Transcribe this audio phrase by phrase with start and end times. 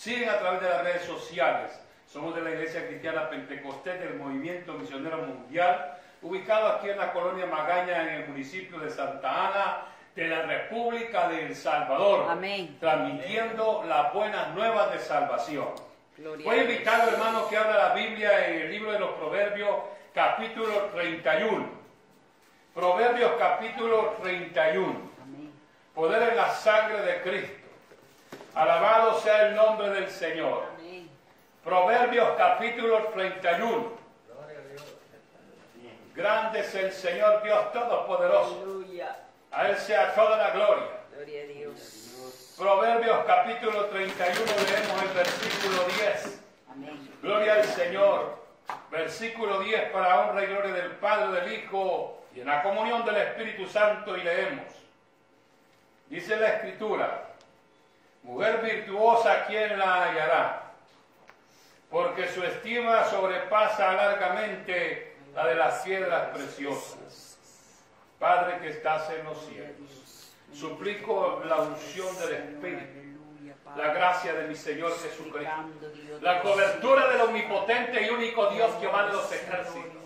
[0.00, 1.78] siguen a través de las redes sociales.
[2.06, 7.44] Somos de la Iglesia Cristiana Pentecostés del Movimiento Misionero Mundial, ubicado aquí en la colonia
[7.44, 9.86] Magaña, en el municipio de Santa Ana,
[10.16, 12.24] de la República de El Salvador.
[12.30, 12.78] Amén.
[12.80, 15.68] Transmitiendo las buenas nuevas de salvación.
[16.16, 19.10] Gloria Voy a invitar al hermano que abra la Biblia en el libro de los
[19.10, 19.76] Proverbios,
[20.14, 21.68] capítulo 31.
[22.74, 24.86] Proverbios, capítulo 31.
[25.22, 25.52] Amén.
[25.94, 27.59] Poder en la sangre de Cristo.
[28.54, 30.64] Alabado sea el nombre del Señor.
[30.76, 31.08] Amén.
[31.64, 34.00] Proverbios capítulo 31.
[36.14, 38.60] Grande es el Señor Dios Todopoderoso.
[38.62, 39.16] Aleluya.
[39.52, 40.88] A Él sea toda la gloria.
[41.14, 42.56] Gloria a Dios.
[42.58, 46.42] Proverbios capítulo 31 leemos el versículo 10.
[46.70, 47.14] Amén.
[47.22, 48.40] Gloria al Señor.
[48.90, 53.16] Versículo 10 para honra y gloria del Padre, del Hijo y en la comunión del
[53.16, 54.64] Espíritu Santo y leemos.
[56.08, 57.29] Dice la Escritura,
[58.22, 60.62] mujer virtuosa, ¿quién la hallará?
[61.90, 67.38] Porque su estima sobrepasa largamente la de las piedras preciosas.
[68.18, 73.18] Padre que estás en los cielos, suplico la unción del Espíritu,
[73.76, 75.54] la gracia de mi Señor Jesucristo.
[76.20, 80.00] La cobertura del omnipotente y único Dios Jehová de los ejércitos.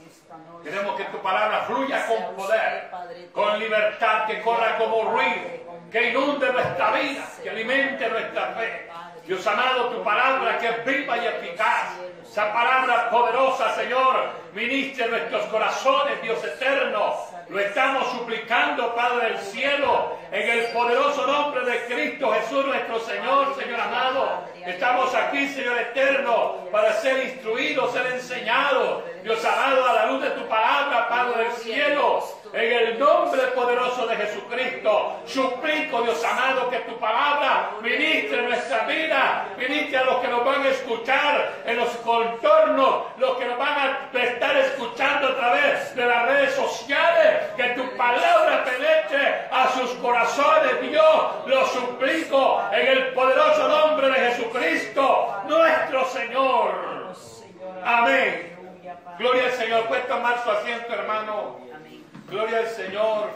[0.63, 2.91] Queremos que tu palabra fluya con poder,
[3.33, 8.91] con libertad, que corra como ruido, que inunde nuestra vida, que alimente nuestra fe.
[9.27, 12.01] Dios amado, tu palabra que es viva y eficaz.
[12.29, 17.15] Esa palabra poderosa, Señor, ministre nuestros corazones, Dios eterno.
[17.49, 23.55] Lo estamos suplicando, Padre del cielo, en el poderoso nombre de Cristo Jesús, nuestro Señor,
[23.55, 24.49] Señor amado.
[24.67, 29.05] Estamos aquí, Señor eterno, para ser instruidos, ser enseñados.
[29.23, 32.25] Dios amado, a la luz de tu palabra, Padre del cielo.
[32.55, 39.49] En el nombre poderoso de Jesucristo, suplico, Dios amado, que tu palabra ministre nuestra vida,
[39.59, 43.77] ministre a los que nos van a escuchar en los contornos, los que nos van
[43.77, 49.91] a estar escuchando a través de las redes sociales, que tu palabra penetre a sus
[49.95, 56.73] corazones, Dios, lo suplico en el poderoso nombre de Jesucristo, nuestro Señor.
[57.85, 58.57] Amén.
[59.19, 59.87] Gloria al Señor.
[59.87, 61.64] Puede tomar su asiento, hermano.
[62.35, 63.31] Gloria al Señor.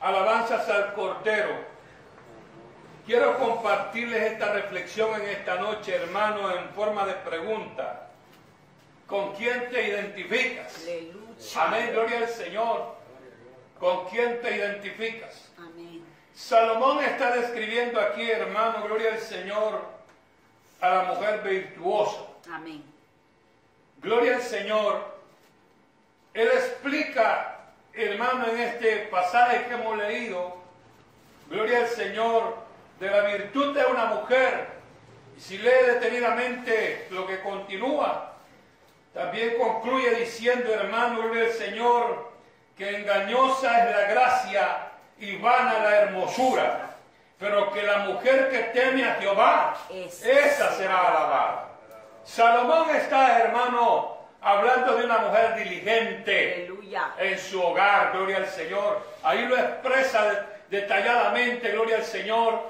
[0.00, 1.54] Alabanzas al Cordero.
[3.04, 8.08] Quiero compartirles esta reflexión en esta noche, hermano, en forma de pregunta.
[9.06, 10.82] ¿Con quién te identificas?
[10.82, 11.26] Aleluya.
[11.56, 12.94] Amén, gloria al Señor.
[13.78, 15.50] ¿Con quién te identificas?
[15.58, 16.02] Amén.
[16.34, 19.82] Salomón está describiendo aquí, hermano, gloria al Señor,
[20.80, 22.16] a la mujer virtuosa.
[22.50, 22.82] Amén.
[24.00, 25.15] Gloria al Señor.
[27.94, 30.56] Hermano, en este pasaje que hemos leído,
[31.48, 32.56] gloria al Señor,
[33.00, 34.68] de la virtud de una mujer.
[35.36, 38.34] Y si lee detenidamente lo que continúa,
[39.14, 42.32] también concluye diciendo, hermano, gloria al Señor,
[42.76, 44.78] que engañosa es la gracia
[45.18, 46.96] y vana la hermosura,
[47.38, 51.68] pero que la mujer que teme a Jehová, esa será alabada.
[52.24, 57.14] Salomón está, hermano, hablando de una mujer diligente Aleluya.
[57.18, 59.06] en su hogar, gloria al Señor.
[59.22, 62.68] Ahí lo expresa detalladamente, gloria al Señor.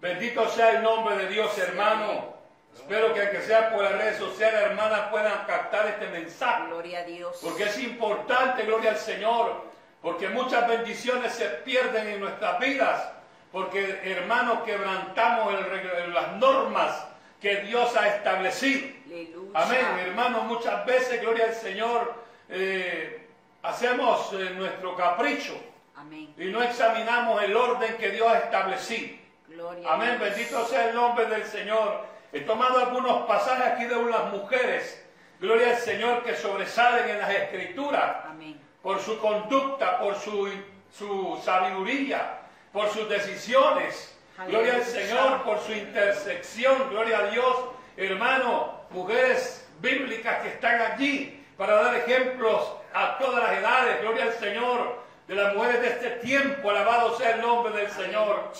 [0.00, 2.34] Bendito sea el nombre de Dios, hermano.
[2.74, 6.66] Espero que aunque sea por las redes sociales, hermanas, puedan captar este mensaje.
[6.68, 7.38] Gloria a Dios.
[7.42, 9.64] Porque es importante, gloria al Señor,
[10.00, 13.12] porque muchas bendiciones se pierden en nuestras vidas,
[13.52, 17.06] porque hermanos quebrantamos el las normas
[17.40, 18.88] que Dios ha establecido.
[19.10, 19.50] Aleluya.
[19.54, 22.14] Amén, hermanos, muchas veces, gloria al Señor,
[22.48, 23.26] eh,
[23.62, 25.52] hacemos eh, nuestro capricho
[25.96, 26.32] Amén.
[26.38, 29.16] y no examinamos el orden que Dios ha establecido.
[29.48, 30.30] Gloria Amén, Dios.
[30.30, 32.04] bendito sea el nombre del Señor.
[32.32, 35.04] He tomado algunos pasajes aquí de unas mujeres,
[35.40, 38.60] gloria al Señor, que sobresalen en las escrituras Amén.
[38.80, 40.48] por su conducta, por su,
[40.92, 42.42] su sabiduría,
[42.72, 44.16] por sus decisiones.
[44.46, 44.84] Gloria al.
[44.84, 46.88] Señor por su intersección.
[46.90, 47.56] Gloria a Dios,
[47.96, 54.00] hermano, mujeres bíblicas que están allí para dar ejemplos a todas las edades.
[54.02, 56.70] Gloria al Señor de las mujeres de este tiempo.
[56.70, 58.52] Alabado sea el nombre del Señor.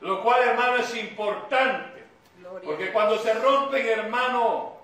[0.00, 2.04] Lo cual, hermano, es importante.
[2.64, 4.76] Porque cuando se rompen, hermano,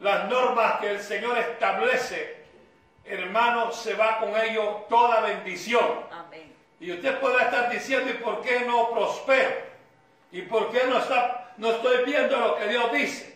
[0.00, 2.44] las normas que el Señor establece,
[3.04, 6.06] hermano, se va con ello toda bendición.
[6.12, 6.54] Amén.
[6.80, 9.68] Y usted podrá estar diciendo, ¿y por qué no prospero?
[10.30, 13.27] ¿Y por qué no, está, no estoy viendo lo que Dios dice?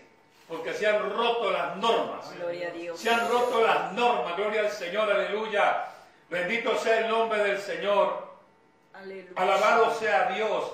[0.52, 2.30] Porque se han roto las normas.
[2.36, 3.00] Gloria a Dios.
[3.00, 4.36] Se han roto las normas.
[4.36, 5.86] Gloria al Señor, aleluya.
[6.28, 8.28] Bendito sea el nombre del Señor.
[8.92, 9.32] Aleluya.
[9.34, 10.72] Alabado sea Dios.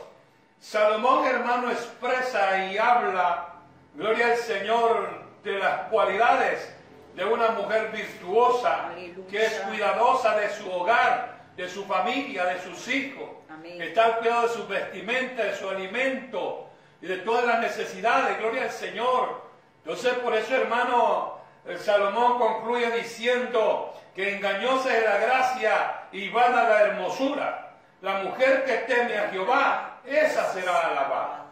[0.59, 3.55] Salomón, hermano, expresa y habla,
[3.95, 6.75] gloria al Señor, de las cualidades
[7.15, 9.29] de una mujer virtuosa, Aleluya.
[9.31, 13.31] que es cuidadosa de su hogar, de su familia, de sus hijos.
[13.49, 13.81] Amén.
[13.81, 16.69] Está al cuidado de su vestimenta, de su alimento
[17.01, 18.39] y de todas las necesidades.
[18.39, 19.48] Gloria al Señor.
[19.85, 26.65] Entonces, por eso, hermano, el Salomón concluye diciendo que engañosa es la gracia y vana
[26.65, 27.77] la hermosura.
[28.01, 31.47] La mujer que teme a Jehová, esa será alabada.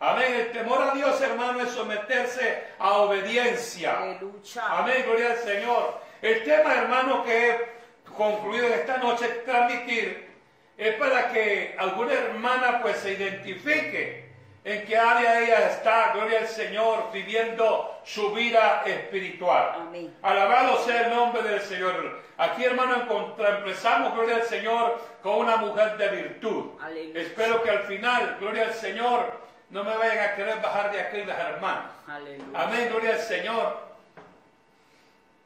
[0.00, 0.34] Amén.
[0.34, 3.98] El temor a Dios, hermano, es someterse a obediencia.
[3.98, 4.62] Aleluya.
[4.68, 6.00] Amén, gloria al Señor.
[6.20, 7.72] El tema, hermano, que he
[8.16, 10.28] concluido esta noche transmitir
[10.76, 14.21] es para que alguna hermana pues se identifique
[14.64, 19.72] en qué área ella está, gloria al Señor, viviendo su vida espiritual.
[19.74, 20.14] Amén.
[20.22, 22.20] Alabado sea el nombre del Señor.
[22.38, 22.96] Aquí, hermano,
[23.38, 26.70] empezamos, gloria al Señor, con una mujer de virtud.
[26.80, 27.20] Aleluya.
[27.20, 31.24] Espero que al final, gloria al Señor, no me vayan a querer bajar de aquí
[31.24, 31.90] las hermanas.
[32.06, 32.44] Aleluya.
[32.54, 33.92] Amén, gloria al Señor.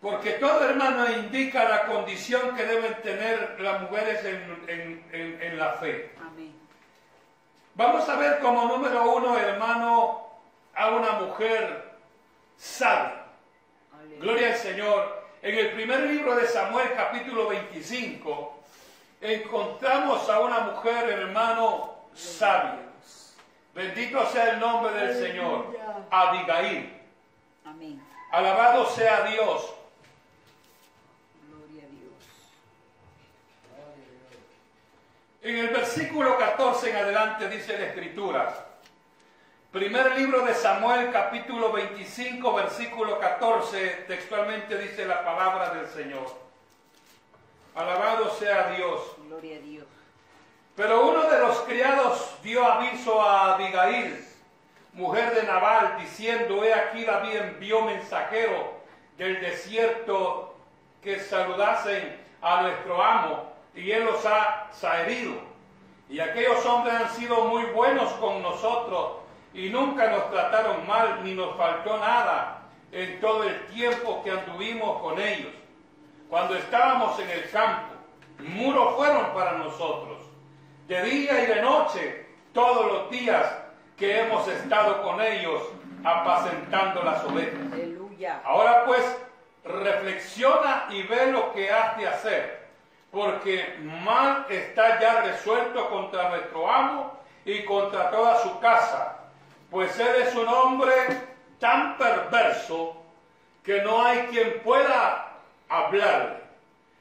[0.01, 5.59] Porque todo hermano indica la condición que deben tener las mujeres en, en- en- en
[5.59, 6.11] la fe.
[7.77, 10.27] Vamos a ver como número uno, hermano,
[10.75, 11.93] a una mujer
[12.57, 13.27] sabia.
[14.19, 15.27] Gloria al Señor.
[15.43, 18.59] En el primer libro de Samuel, capítulo 25,
[19.21, 22.79] encontramos a una mujer, hermano, sabia.
[23.75, 25.77] Bendito sea el nombre del Señor.
[26.11, 26.99] Abigail.
[27.67, 28.03] Amén.
[28.33, 29.75] Alabado sea Dios.
[31.47, 32.13] Gloria a Dios.
[35.47, 38.67] En el versículo 14 en adelante dice la escritura.
[39.71, 46.27] Primer libro de Samuel, capítulo 25, versículo 14, textualmente dice la palabra del Señor.
[47.77, 49.01] Alabado sea Dios.
[49.29, 49.87] Gloria a Dios.
[50.75, 54.27] Pero uno de los criados dio aviso a Abigail,
[54.95, 58.81] mujer de Nabal, diciendo, he aquí David envió mensajero
[59.17, 60.57] del desierto
[61.01, 65.35] que saludasen a nuestro amo, y él los ha herido.
[66.09, 69.19] Y aquellos hombres han sido muy buenos con nosotros,
[69.53, 72.63] y nunca nos trataron mal, ni nos faltó nada
[72.93, 75.53] en todo el tiempo que anduvimos con ellos.
[76.29, 77.95] Cuando estábamos en el campo,
[78.39, 80.19] muros fueron para nosotros
[80.89, 83.45] de día y de noche, todos los días
[83.97, 85.63] que hemos estado con ellos
[86.05, 87.73] apacentando las ovejas.
[87.73, 88.41] Aleluya.
[88.45, 89.03] Ahora pues,
[89.65, 92.66] reflexiona y ve lo que has de hacer,
[93.11, 99.19] porque mal está ya resuelto contra nuestro amo y contra toda su casa,
[99.71, 100.93] pues él es un hombre
[101.59, 102.97] tan perverso
[103.63, 105.33] que no hay quien pueda
[105.69, 106.47] hablarle.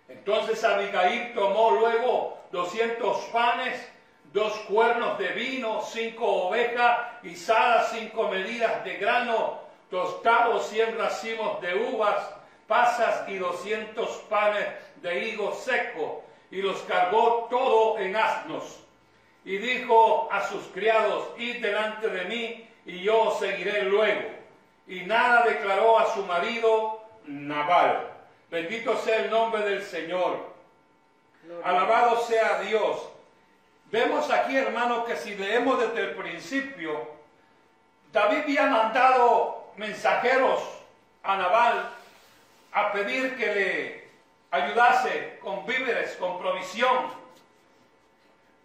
[0.07, 3.87] Entonces Abigail tomó luego 200 panes,
[4.31, 9.59] dos cuernos de vino, cinco ovejas guisadas, cinco medidas de grano,
[9.89, 12.29] tostados, cien racimos de uvas,
[12.67, 14.67] pasas y 200 panes
[15.01, 18.79] de higo seco, y los cargó todo en asnos.
[19.43, 24.29] Y dijo a sus criados, id delante de mí, y yo os seguiré luego.
[24.87, 28.11] Y nada declaró a su marido Nabal.
[28.49, 30.53] Bendito sea el nombre del Señor.
[31.63, 33.09] Alabado sea Dios.
[33.91, 37.07] Vemos aquí, hermano, que si leemos desde el principio,
[38.11, 40.61] David había mandado mensajeros
[41.23, 41.89] a Nabal
[42.75, 44.03] a pedir que le
[44.51, 47.07] ayudase con víveres, con provisión.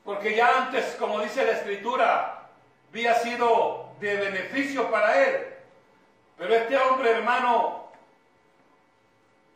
[0.05, 2.49] Porque ya antes, como dice la escritura,
[2.91, 5.47] había sido de beneficio para él.
[6.37, 7.89] Pero este hombre, hermano,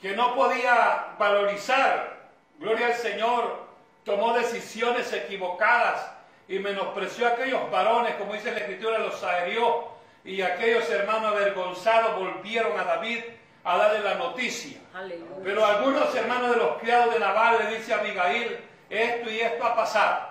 [0.00, 2.28] que no podía valorizar,
[2.60, 3.66] gloria al Señor,
[4.04, 6.12] tomó decisiones equivocadas
[6.46, 9.88] y menospreció a aquellos varones, como dice la Escritura, los aherió,
[10.24, 13.24] y aquellos hermanos avergonzados volvieron a David
[13.64, 14.78] a darle la noticia.
[14.94, 15.36] Aleluya.
[15.42, 18.58] Pero algunos hermanos de los criados de Nabal le dice a Abigail,
[18.90, 20.28] esto y esto ha pasado.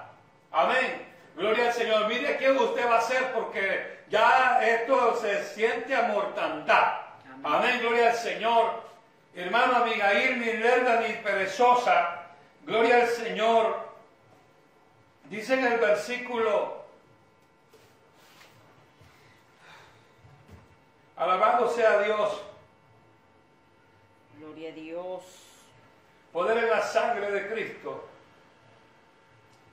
[0.51, 1.07] Amén.
[1.35, 2.07] Gloria al Señor.
[2.07, 6.93] Mire qué usted va a hacer porque ya esto se siente a mortandad.
[7.25, 7.41] Amén.
[7.43, 7.79] Amén.
[7.81, 8.83] Gloria al Señor.
[9.35, 12.27] Hermano Abigail, ni lerda ni perezosa.
[12.65, 13.91] Gloria al Señor.
[15.25, 16.83] Dice en el versículo,
[21.15, 22.39] alabado sea Dios,
[24.39, 25.23] Gloria a Dios.
[26.31, 28.05] poder en la sangre de Cristo.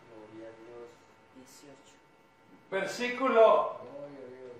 [0.09, 0.89] Gloria a Dios.
[1.37, 1.73] 18.
[2.71, 4.53] Versículo Gloria a Dios.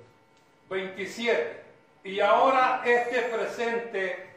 [0.71, 1.65] 27.
[2.05, 4.31] Y ahora este presente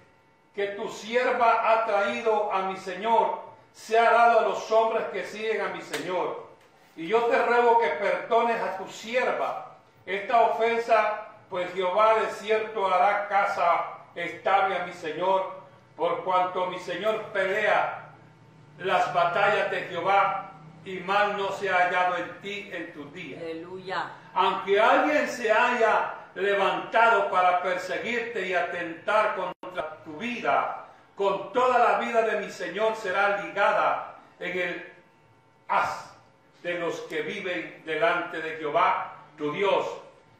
[0.54, 3.40] que tu sierva ha traído a mi Señor,
[3.74, 6.48] se ha dado a los hombres que siguen a mi Señor.
[6.96, 12.86] Y yo te ruego que perdones a tu sierva esta ofensa, pues Jehová de cierto
[12.86, 15.64] hará casa estable a mi Señor,
[15.96, 18.10] por cuanto mi Señor pelea
[18.80, 20.52] las batallas de Jehová
[20.86, 23.42] y mal no se ha hallado en ti en tus días.
[23.42, 24.12] Aleluya.
[24.34, 32.00] Aunque alguien se haya levantado para perseguirte y atentar contra tu vida, con toda la
[32.00, 34.94] vida de mi Señor será ligada en el
[35.68, 36.14] haz
[36.64, 39.86] de los que viven delante de Jehová, tu Dios,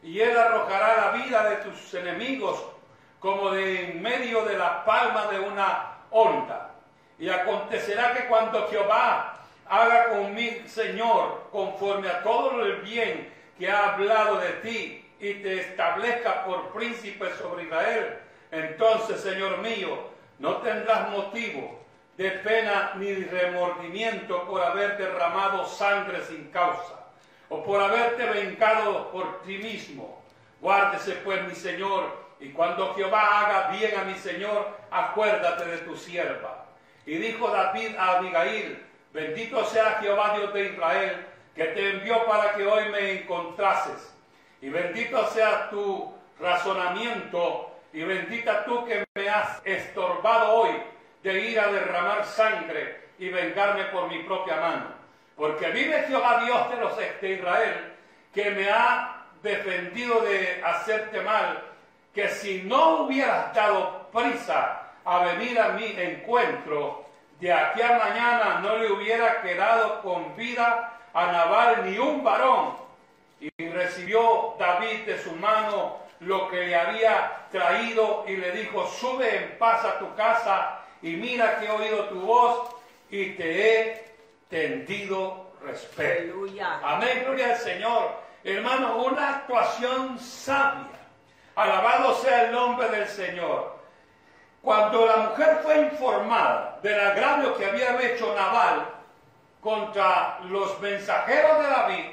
[0.02, 2.73] y él arrojará la vida de tus enemigos
[3.24, 6.74] como de en medio de la palma de una onda.
[7.18, 13.70] Y acontecerá que cuando Jehová haga con mi Señor conforme a todo el bien que
[13.70, 18.18] ha hablado de ti y te establezca por príncipe sobre Israel,
[18.50, 20.00] entonces, Señor mío,
[20.38, 21.80] no tendrás motivo
[22.18, 27.06] de pena ni remordimiento por haber derramado sangre sin causa,
[27.48, 30.22] o por haberte vengado por ti mismo.
[30.60, 35.96] Guárdese pues mi Señor, y cuando Jehová haga bien a mi Señor, acuérdate de tu
[35.96, 36.66] sierva.
[37.06, 38.84] Y dijo David a Abigail,
[39.14, 44.14] bendito sea Jehová Dios de Israel, que te envió para que hoy me encontrases.
[44.60, 50.82] Y bendito sea tu razonamiento, y bendita tú que me has estorbado hoy
[51.22, 54.86] de ir a derramar sangre y vengarme por mi propia mano.
[55.34, 57.94] Porque vive Jehová Dios de los de Israel,
[58.34, 61.73] que me ha defendido de hacerte mal,
[62.14, 67.04] que si no hubieras dado prisa a venir a mi encuentro,
[67.40, 72.76] de aquí a mañana no le hubiera quedado con vida a Nabal ni un varón.
[73.40, 79.36] Y recibió David de su mano lo que le había traído y le dijo, sube
[79.36, 82.70] en paz a tu casa y mira que he oído tu voz
[83.10, 84.04] y te he
[84.48, 86.22] tendido respeto.
[86.22, 86.80] Aleluya.
[86.82, 88.24] Amén, gloria al Señor.
[88.44, 91.03] Hermano, una actuación sabia.
[91.56, 93.74] Alabado sea el nombre del Señor.
[94.60, 98.86] Cuando la mujer fue informada del agravio que había hecho Nabal
[99.60, 102.04] contra los mensajeros de David,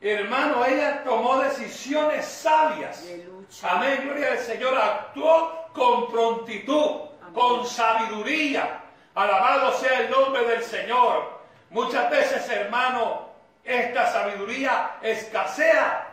[0.00, 3.02] hermano, ella tomó decisiones sabias.
[3.02, 3.46] Aleluya.
[3.68, 4.78] Amén, gloria al Señor.
[4.78, 7.00] Actuó con prontitud,
[7.34, 8.80] con sabiduría.
[9.14, 11.40] Alabado sea el nombre del Señor.
[11.70, 13.30] Muchas veces, hermano,
[13.64, 16.05] esta sabiduría escasea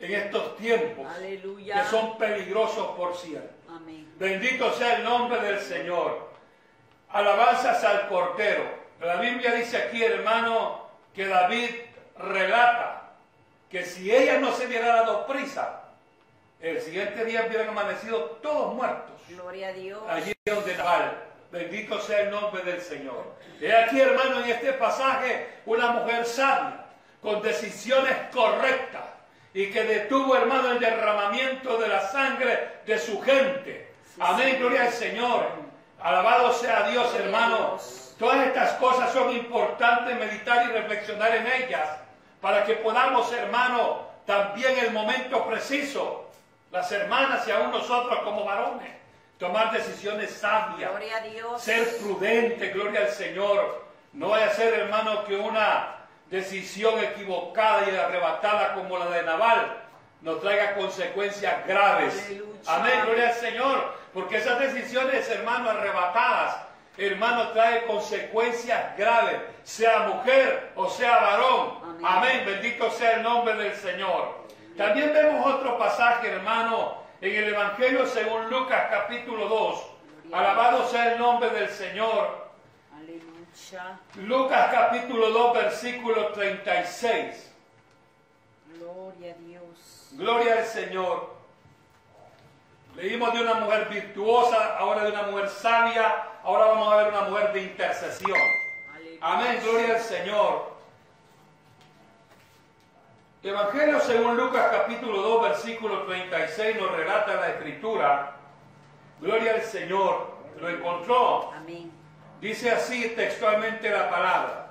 [0.00, 1.82] en estos tiempos Aleluya.
[1.82, 3.54] que son peligrosos por cierto.
[3.68, 4.12] Amén.
[4.18, 6.30] Bendito sea el nombre del Señor.
[7.10, 8.64] Alabanzas al Cordero.
[9.00, 11.70] La Biblia dice aquí, hermano, que David
[12.18, 13.12] relata
[13.70, 15.84] que si ella no se hubiera dado prisa,
[16.60, 19.20] el siguiente día hubieran amanecido todos muertos.
[19.28, 20.02] Gloria a Dios.
[20.08, 21.24] Allí donde Nabal.
[21.50, 23.24] Bendito sea el nombre del Señor.
[23.60, 26.84] He aquí, hermano, en este pasaje, una mujer sabia,
[27.20, 29.02] con decisiones correctas,
[29.52, 33.92] y que detuvo, hermano, el derramamiento de la sangre de su gente.
[34.18, 35.46] Amén, gloria al Señor.
[36.00, 37.78] Alabado sea Dios, hermano.
[38.18, 41.88] Todas estas cosas son importantes meditar y reflexionar en ellas
[42.40, 46.30] para que podamos, hermano, también el momento preciso,
[46.70, 48.90] las hermanas y aún nosotros como varones,
[49.38, 51.62] tomar decisiones sabias, Gloria a Dios.
[51.62, 53.84] ser prudente, gloria al Señor.
[54.12, 55.96] No vaya a ser, hermano, que una
[56.30, 59.82] decisión equivocada y arrebatada como la de Naval
[60.22, 62.24] nos traiga consecuencias graves.
[62.26, 62.50] Aleluya.
[62.66, 63.94] Amén, gloria al Señor.
[64.12, 66.56] Porque esas decisiones, hermano, arrebatadas,
[66.98, 71.78] hermano, trae consecuencias graves, sea mujer o sea varón.
[71.82, 72.04] Amén.
[72.04, 74.40] Amén, bendito sea el nombre del Señor.
[74.76, 79.86] También vemos otro pasaje, hermano, en el Evangelio según Lucas capítulo 2.
[80.32, 82.49] Alabado sea el nombre del Señor.
[84.16, 87.52] Lucas capítulo 2, versículo 36.
[88.78, 90.08] Gloria a Dios.
[90.12, 91.34] Gloria al Señor.
[92.96, 97.22] Leímos de una mujer virtuosa, ahora de una mujer sabia, ahora vamos a ver una
[97.22, 98.38] mujer de intercesión.
[98.94, 99.18] Aleluya.
[99.20, 100.70] Amén, gloria al Señor.
[103.42, 108.36] Evangelio según Lucas capítulo 2, versículo 36 nos relata la escritura.
[109.20, 110.38] Gloria al Señor.
[110.60, 111.52] Lo encontró.
[111.54, 111.99] Amén.
[112.40, 114.70] Dice así textualmente la palabra.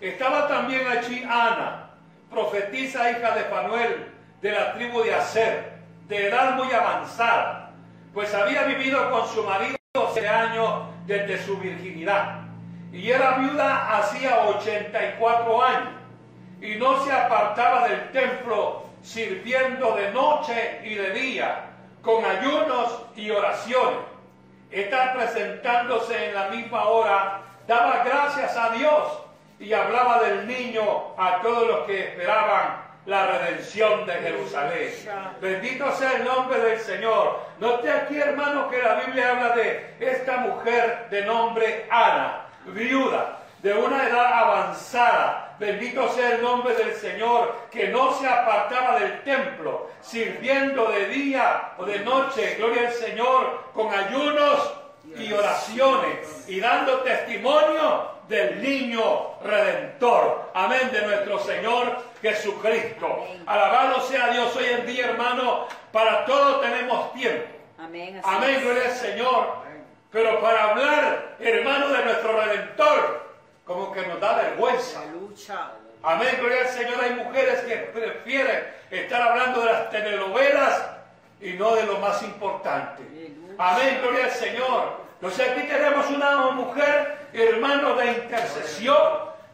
[0.00, 1.90] Estaba también allí Ana,
[2.30, 7.72] profetisa hija de Fanuel, de la tribu de Aser, de edad muy avanzada,
[8.14, 12.42] pues había vivido con su marido 12 años desde su virginidad,
[12.92, 15.92] y era viuda hacía 84 años,
[16.60, 21.64] y no se apartaba del templo, sirviendo de noche y de día,
[22.00, 24.17] con ayunos y oraciones.
[24.70, 29.18] Está presentándose en la misma hora, daba gracias a Dios
[29.58, 30.82] y hablaba del niño
[31.16, 34.92] a todos los que esperaban la redención de Jerusalén.
[35.40, 37.40] Bendito sea el nombre del Señor.
[37.58, 43.72] Note aquí, hermano, que la Biblia habla de esta mujer de nombre Ana, viuda, de
[43.72, 45.47] una edad avanzada.
[45.58, 51.72] Bendito sea el nombre del Señor, que no se apartaba del templo, sirviendo de día
[51.78, 54.72] o de noche, gloria al Señor, con ayunos
[55.16, 60.50] y oraciones y dando testimonio del niño redentor.
[60.54, 63.26] Amén, de nuestro Señor Jesucristo.
[63.46, 65.66] Alabado sea Dios hoy en día, hermano.
[65.90, 67.48] Para todo tenemos tiempo.
[67.78, 68.20] Amén.
[68.22, 69.68] Amén, gloria al Señor.
[70.10, 73.27] Pero para hablar, hermano, de nuestro redentor,
[73.68, 75.02] como que nos da vergüenza.
[76.02, 77.04] Amén, gloria al Señor.
[77.04, 80.86] Hay mujeres que prefieren estar hablando de las telenovelas
[81.40, 83.02] y no de lo más importante.
[83.58, 85.02] Amén, gloria al Señor.
[85.20, 88.96] Entonces aquí tenemos una mujer, hermano, de intercesión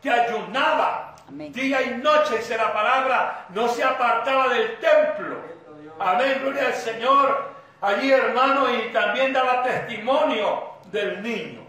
[0.01, 5.39] que ayunaba día y noche, dice la palabra, no se apartaba del templo.
[5.99, 7.55] Amén, gloria al Señor.
[7.81, 11.64] Allí, hermano, y también daba testimonio del niño.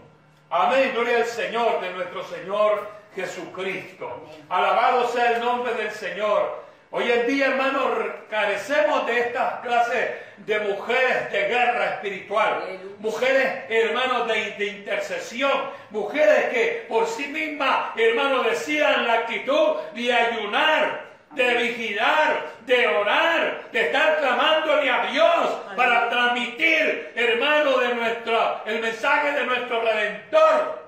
[0.58, 4.26] Amén, gloria al Señor, de nuestro Señor Jesucristo.
[4.48, 6.64] Alabado sea el nombre del Señor.
[6.92, 7.90] Hoy en día, hermanos,
[8.30, 15.52] carecemos de estas clases de mujeres de guerra espiritual, mujeres, hermanos, de, intercesión,
[15.90, 23.64] mujeres que por sí mismas, hermanos, decían la actitud de ayunar, de vigilar, de orar,
[23.72, 30.86] de estar clamándole a Dios para transmitir, hermano, de nuestro, el mensaje de nuestro Redentor.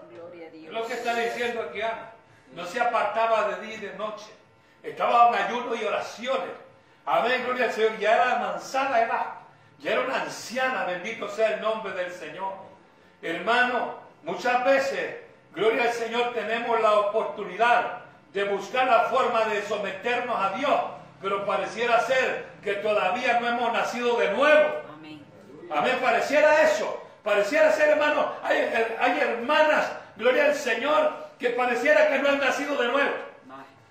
[0.52, 2.12] Es lo que está diciendo aquí Ana.
[2.54, 4.26] No se apartaba de día y de noche
[4.82, 6.50] estaba en ayuno y oraciones.
[7.04, 7.98] Amén, gloria al Señor.
[7.98, 9.26] Ya era manzana edad.
[9.78, 12.52] Ya era una anciana, bendito sea el nombre del Señor.
[13.22, 13.94] Hermano,
[14.24, 15.16] muchas veces,
[15.54, 18.00] gloria al Señor, tenemos la oportunidad
[18.32, 20.80] de buscar la forma de someternos a Dios,
[21.22, 24.82] pero pareciera ser que todavía no hemos nacido de nuevo.
[24.92, 25.24] Amén.
[25.70, 27.07] Amén, pareciera eso.
[27.28, 28.56] Pareciera ser, hermano, hay,
[28.98, 33.10] hay hermanas, gloria al Señor, que pareciera que no han nacido de nuevo.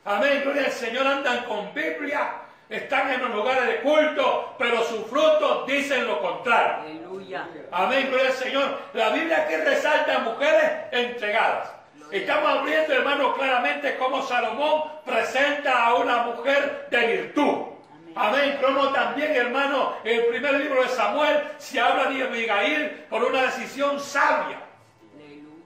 [0.05, 2.31] Amén, gloria al Señor, andan con Biblia,
[2.67, 6.77] están en los lugares de culto, pero sus frutos dicen lo contrario.
[6.81, 7.47] Aleluya.
[7.71, 8.79] Amén, gloria al Señor.
[8.93, 11.69] La Biblia aquí resalta a mujeres entregadas.
[12.09, 17.76] Estamos abriendo, hermano, claramente cómo Salomón presenta a una mujer de virtud.
[18.17, 18.59] Amén.
[18.61, 23.43] Como también, hermano, en el primer libro de Samuel se habla de Abigail por una
[23.43, 24.59] decisión sabia.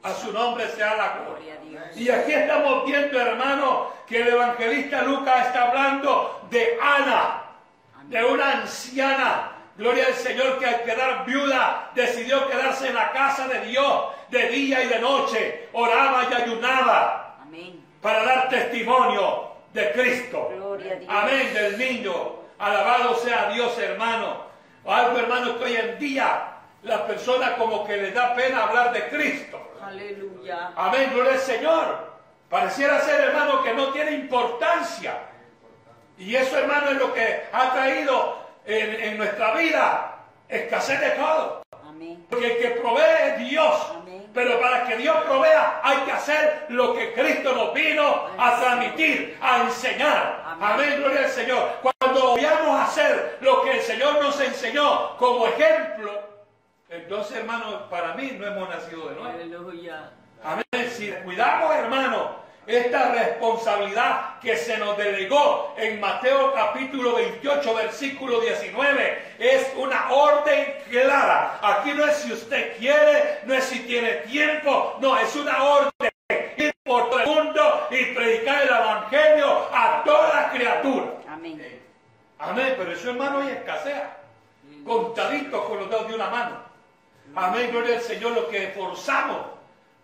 [0.03, 1.55] A su nombre sea la gloria.
[1.95, 7.43] Y aquí estamos viendo, hermano, que el evangelista Lucas está hablando de Ana,
[8.05, 9.51] de una anciana.
[9.77, 14.49] Gloria al Señor que al quedar viuda decidió quedarse en la casa de Dios de
[14.49, 15.69] día y de noche.
[15.73, 17.37] Oraba y ayunaba
[18.01, 20.49] para dar testimonio de Cristo.
[21.07, 22.40] Amén, del niño.
[22.61, 24.45] Alabado sea Dios, hermano.
[24.85, 29.09] Algo, hermano, que hoy en día las personas como que les da pena hablar de
[29.09, 29.73] Cristo.
[29.83, 30.71] Aleluya.
[30.75, 32.11] Amén, gloria al Señor.
[32.51, 35.17] Pareciera ser, hermano, que no tiene importancia.
[36.19, 41.63] Y eso, hermano, es lo que ha traído en, nuestra vida escasez de todo.
[41.83, 42.27] Amén.
[42.29, 43.91] Porque el que provee es Dios.
[43.95, 44.29] Amén.
[44.35, 49.35] Pero para que Dios provea hay que hacer lo que Cristo nos vino a transmitir,
[49.41, 50.43] a enseñar.
[50.61, 51.90] Amén, gloria al Señor.
[52.11, 56.11] Cuando vayamos a hacer lo que el Señor nos enseñó como ejemplo,
[56.89, 59.29] entonces, hermano, para mí no hemos nacido de nuevo.
[59.29, 60.11] Aleluya.
[60.43, 60.91] Amén.
[60.91, 62.35] Si cuidamos, hermano,
[62.67, 70.75] esta responsabilidad que se nos delegó en Mateo capítulo 28, versículo 19, es una orden
[70.89, 71.59] clara.
[71.61, 76.11] Aquí no es si usted quiere, no es si tiene tiempo, no, es una orden.
[76.57, 81.05] Ir por todo el mundo y predicar el evangelio a toda criatura.
[81.29, 81.81] Amén.
[82.41, 84.17] Amén, pero eso hermano hoy escasea.
[84.85, 86.57] Contaditos con los dedos de una mano.
[87.35, 89.45] Amén, gloria al Señor, lo que forzamos,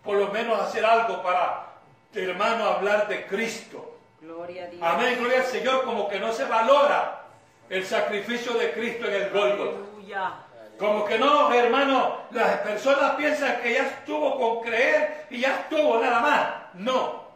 [0.04, 1.66] por lo menos hacer algo para,
[2.14, 3.98] hermano, hablar de Cristo.
[4.20, 4.82] Gloria a Dios.
[4.82, 7.24] Amén, gloria al Señor, como que no se valora
[7.68, 10.34] el sacrificio de Cristo en el Aleluya.
[10.78, 16.00] Como que no, hermano, las personas piensan que ya estuvo con creer y ya estuvo
[16.00, 16.48] nada más.
[16.74, 17.27] No.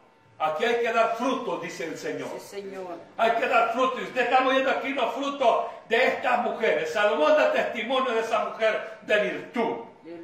[0.42, 2.28] Aquí hay que dar frutos, dice el Señor.
[2.40, 2.98] Sí, Señor.
[3.16, 4.00] Hay que dar frutos.
[4.00, 6.92] Y usted está viendo aquí los frutos de estas mujeres.
[6.92, 9.76] Salomón da testimonio de esa mujer de virtud.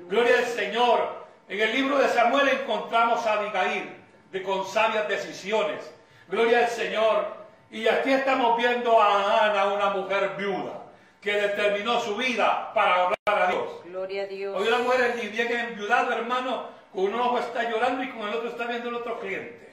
[0.09, 1.29] Gloria al Señor.
[1.49, 3.95] En el libro de Samuel encontramos a Abigail
[4.33, 5.89] de con sabias decisiones.
[6.27, 7.25] Gloria al Señor.
[7.71, 10.83] Y aquí estamos viendo a Ana, una mujer viuda,
[11.21, 13.69] que determinó su vida para hablar a Dios.
[13.85, 14.57] Gloria a Dios.
[14.59, 18.35] Hoy la mujer ni bien enviudado, hermano, con un ojo está llorando y con el
[18.35, 19.68] otro está viendo el otro cliente.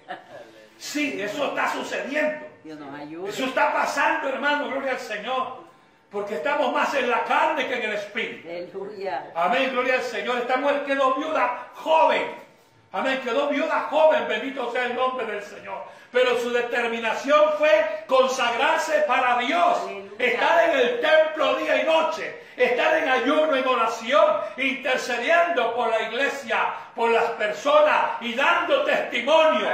[0.77, 2.45] Sí, eso está sucediendo.
[2.63, 3.29] Dios nos ayude.
[3.29, 5.65] Eso está pasando, hermano, gloria al Señor.
[6.11, 8.47] Porque estamos más en la carne que en el espíritu.
[8.47, 9.31] Aleluya.
[9.35, 10.37] Amén, gloria al Señor.
[10.37, 12.45] Esta mujer quedó viuda joven.
[12.91, 15.83] Amén, quedó viuda joven, bendito sea el nombre del Señor.
[16.11, 20.11] Pero su determinación fue consagrarse para Dios, Aleluya.
[20.17, 26.03] estar en el templo día y noche, estar en ayuno, en oración, intercediendo por la
[26.03, 29.67] iglesia, por las personas y dando testimonio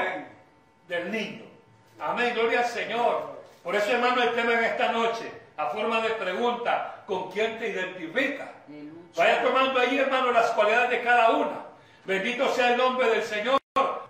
[0.92, 1.46] del niño.
[2.00, 3.40] Amén, gloria al Señor.
[3.64, 7.70] Por eso, hermano, el tema en esta noche, a forma de pregunta, ¿con quién te
[7.70, 8.50] identificas?
[9.16, 11.66] Vaya tomando ahí, hermano, las cualidades de cada una.
[12.04, 13.60] Bendito sea el nombre del Señor,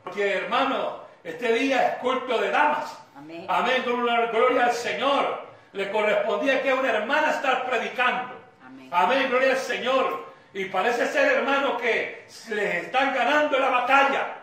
[0.04, 2.98] porque, hermano, este día es culto de damas.
[3.16, 3.46] Amén.
[3.48, 5.46] Amén, gloria, gloria al Señor.
[5.74, 8.34] Le correspondía que a una hermana estar predicando.
[8.66, 8.90] Amén.
[8.92, 10.26] Amén, gloria al Señor.
[10.54, 14.41] Y parece ser, hermano, que les están ganando la batalla.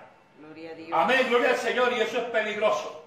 [0.92, 2.98] Amén, gloria al Señor, y eso es peligroso.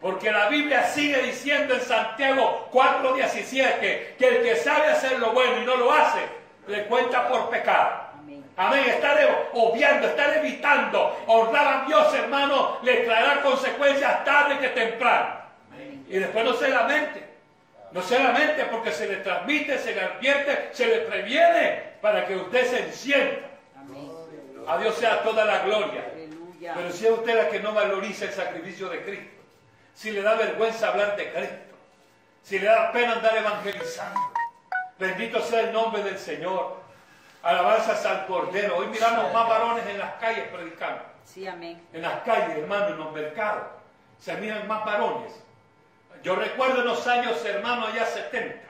[0.00, 5.62] Porque la Biblia sigue diciendo en Santiago 4:17 que el que sabe hacer lo bueno
[5.62, 6.20] y no lo hace,
[6.66, 8.06] le cuenta por pecado.
[8.56, 8.84] Amén.
[8.86, 15.36] Estar obviando, estar evitando, honrar a Dios, hermano, le traerá consecuencias tarde que temprano.
[16.08, 17.24] Y después no se lamente.
[17.92, 22.36] No se lamente porque se le transmite, se le advierte, se le previene para que
[22.36, 23.48] usted se encienda.
[23.76, 24.10] Amén.
[24.68, 26.04] A Dios sea toda la gloria.
[26.74, 29.42] Pero si es usted la que no valoriza el sacrificio de Cristo,
[29.94, 31.76] si le da vergüenza hablar de Cristo,
[32.42, 34.20] si le da pena andar evangelizando,
[34.98, 36.84] bendito sea el nombre del Señor.
[37.42, 38.78] Alabanzas al Cordero.
[38.78, 41.02] Hoy miramos más varones en las calles predicando.
[41.24, 41.80] Sí, amén.
[41.92, 43.64] En las calles, hermano, en los mercados.
[44.18, 45.32] Se miran más varones.
[46.22, 48.66] Yo recuerdo en los años, hermano, allá 70.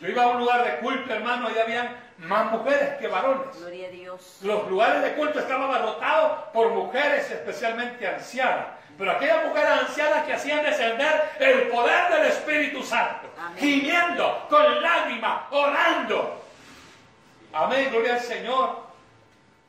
[0.00, 3.58] Yo iba a un lugar de culto, hermano, y habían más mujeres que varones.
[3.58, 4.38] Gloria a Dios.
[4.42, 8.66] Los lugares de culto estaban abarrotados por mujeres, especialmente ancianas.
[8.96, 13.58] Pero aquellas mujeres ancianas que hacían descender el poder del Espíritu Santo, Amén.
[13.58, 16.42] gimiendo, con lágrimas, orando.
[17.52, 18.86] Amén, gloria al Señor.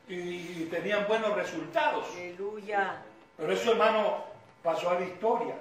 [0.08, 2.06] Y, y tenían buenos resultados.
[2.14, 2.96] Aleluya.
[3.36, 4.24] Pero eso, hermano,
[4.62, 5.54] pasó a la historia.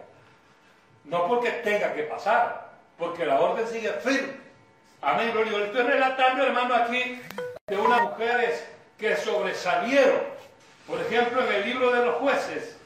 [1.04, 4.47] No porque tenga que pasar, porque la orden sigue firme.
[5.02, 5.66] Amén, gloria.
[5.66, 7.22] Estoy relatando, hermano, aquí
[7.68, 10.22] de unas mujeres que sobresalieron.
[10.88, 12.78] Por ejemplo, en el libro de los jueces,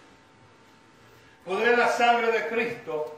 [1.46, 3.16] podré la sangre de Cristo,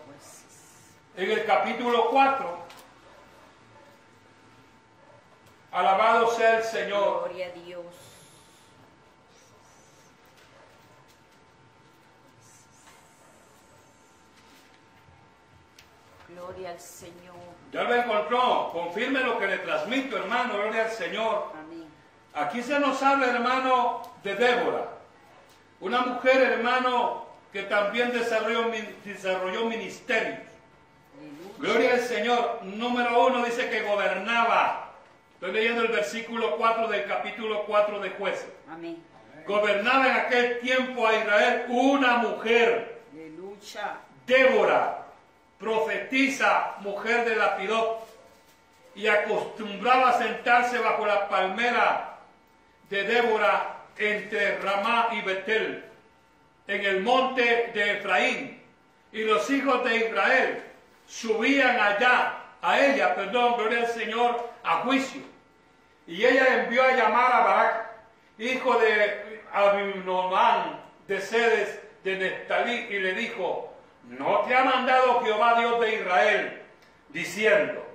[1.15, 2.63] en el capítulo 4.
[5.71, 7.23] Alabado sea el Señor.
[7.25, 8.12] Gloria a Dios.
[16.33, 17.35] Gloria al Señor.
[17.71, 18.69] Ya lo encontró.
[18.71, 20.53] Confirme lo que le transmito, hermano.
[20.55, 21.51] Gloria al Señor.
[21.59, 21.85] Amén.
[22.33, 24.87] Aquí se nos habla, hermano, de Débora,
[25.79, 30.39] una mujer, hermano, que también desarrolló, mi- desarrolló ministerios.
[31.59, 32.59] Gloria al Señor.
[32.63, 34.91] Número uno dice que gobernaba.
[35.35, 38.47] Estoy leyendo el versículo 4 del capítulo 4 de jueces.
[38.71, 39.03] Amén.
[39.45, 43.97] Gobernaba en aquel tiempo a Israel una mujer, Aleluya.
[44.25, 45.02] Débora,
[45.63, 48.07] profetisa, mujer de Lapidot,
[48.95, 52.19] y acostumbraba a sentarse bajo la palmera
[52.89, 55.83] de Débora entre Ramá y Betel,
[56.67, 58.61] en el monte de Efraín.
[59.11, 60.63] Y los hijos de Israel
[61.07, 65.21] subían allá, a ella, perdón, gloria al Señor, a juicio.
[66.07, 67.85] Y ella envió a llamar a Barak,
[68.37, 73.72] hijo de Abinomán, de Sedes, de Neftalí, y le dijo,
[74.03, 76.61] ¿no te ha mandado Jehová Dios de Israel,
[77.09, 77.85] diciendo,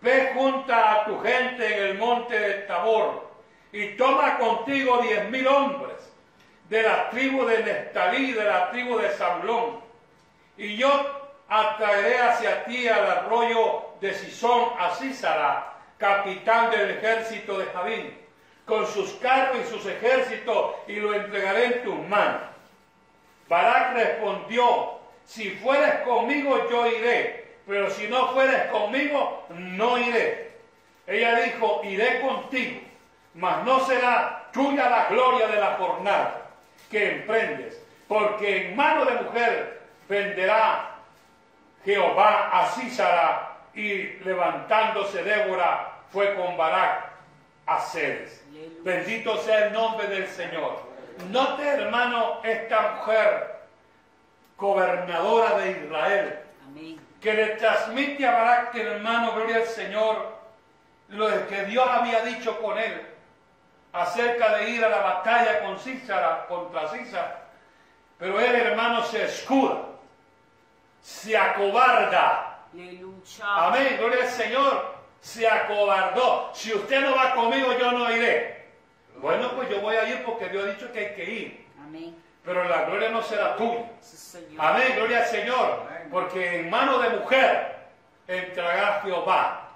[0.00, 3.28] ve junta a tu gente en el monte de Tabor,
[3.72, 6.12] y toma contigo diez mil hombres
[6.68, 9.80] de la tribu de Neftalí y de la tribu de Zabulón,
[10.56, 10.90] y yo
[11.48, 18.18] atraeré hacia ti al arroyo de Sisón a Císara, capitán del ejército de Javín,
[18.64, 22.42] con sus carros y sus ejércitos, y lo entregaré en tus manos.
[23.48, 24.99] Barak respondió,
[25.30, 30.50] si fueres conmigo yo iré, pero si no fueres conmigo no iré.
[31.06, 32.80] Ella dijo, iré contigo,
[33.34, 36.48] mas no será tuya la gloria de la jornada
[36.90, 40.96] que emprendes, porque en mano de mujer venderá
[41.84, 47.08] Jehová a Císara y levantándose Débora fue con Barak
[47.66, 48.44] a Ceres.
[48.82, 50.82] Bendito sea el nombre del Señor.
[51.30, 53.49] Note, hermano, esta mujer
[54.60, 57.00] gobernadora de Israel Amén.
[57.20, 60.38] que le transmite a Barak, hermano, gloria al Señor,
[61.08, 63.06] lo que Dios había dicho con él
[63.92, 67.48] acerca de ir a la batalla con Císara, contra Císara.
[68.18, 69.86] Pero él, hermano, se escuda,
[71.00, 72.66] se acobarda.
[72.72, 73.44] Aleluya.
[73.44, 75.00] Amén, gloria al Señor.
[75.20, 76.50] Se acobardó.
[76.54, 78.68] Si usted no va conmigo, yo no iré.
[79.16, 81.66] Bueno, pues yo voy a ir porque Dios ha dicho que hay que ir.
[81.78, 82.14] Amén.
[82.44, 83.84] Pero la gloria no será tuya.
[84.58, 85.82] Amén, gloria al Señor.
[86.10, 87.76] Porque en mano de mujer
[88.26, 89.68] entregará Jehová.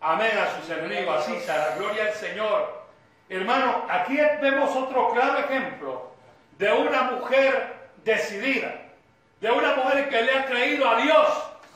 [0.00, 1.20] Amén a sus enemigos.
[1.20, 2.82] Así será, gloria al Señor.
[3.28, 6.12] Hermano, aquí vemos otro claro ejemplo
[6.58, 7.74] de una mujer
[8.04, 8.72] decidida,
[9.40, 11.28] de una mujer que le ha creído a Dios,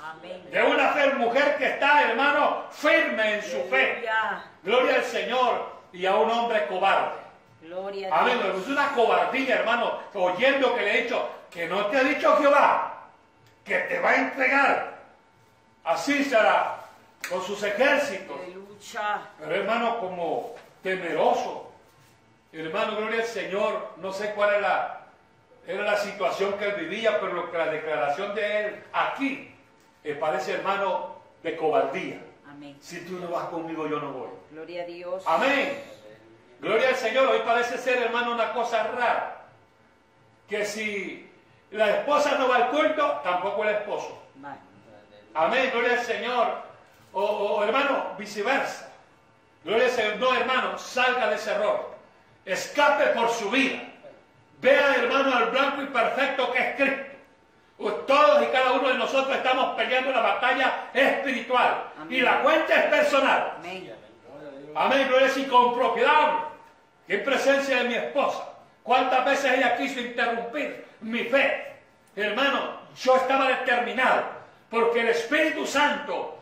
[0.02, 0.50] Amén.
[0.50, 4.04] de una mujer que está, hermano, firme en su fe.
[4.62, 7.25] Gloria al Señor y a un hombre cobarde.
[7.66, 8.38] Gloria a Amén.
[8.42, 8.62] Dios.
[8.62, 13.08] Es una cobardía, hermano, oyendo que le he dicho que no te ha dicho Jehová
[13.64, 14.98] que te va a entregar.
[15.84, 16.84] Así será
[17.28, 18.36] con sus ejércitos.
[18.40, 19.22] Aleluya.
[19.38, 21.72] Pero hermano, como temeroso.
[22.52, 23.94] Hermano, gloria al Señor.
[23.96, 25.00] No sé cuál era la,
[25.66, 29.52] era la situación que él vivía, pero lo que la declaración de él aquí
[30.20, 32.20] parece, hermano, de cobardía.
[32.48, 32.76] Amén.
[32.80, 34.28] Si tú no vas conmigo, yo no voy.
[34.52, 35.22] Gloria a Dios.
[35.26, 35.95] Amén.
[36.66, 37.28] Gloria al Señor.
[37.28, 39.36] Hoy parece ser, hermano, una cosa rara.
[40.48, 41.30] Que si
[41.70, 44.20] la esposa no va al culto, tampoco el esposo.
[45.32, 45.70] Amén.
[45.72, 46.62] Gloria al Señor.
[47.12, 48.90] O, o, hermano, viceversa.
[49.62, 50.16] Gloria al Señor.
[50.16, 51.94] No, hermano, salga de ese error.
[52.44, 53.82] Escape por su vida.
[54.60, 57.04] Vea, hermano, al blanco y perfecto que es Cristo.
[58.08, 61.92] Todos y cada uno de nosotros estamos peleando la batalla espiritual.
[62.00, 62.18] Amén.
[62.18, 63.52] Y la cuenta es personal.
[63.58, 63.94] Amén.
[64.74, 66.55] Amén, gloria y con propiedad.
[67.08, 68.52] En presencia de mi esposa.
[68.82, 71.74] ¿Cuántas veces ella quiso interrumpir mi fe?
[72.14, 74.24] Hermano, yo estaba determinado
[74.70, 76.38] porque el Espíritu Santo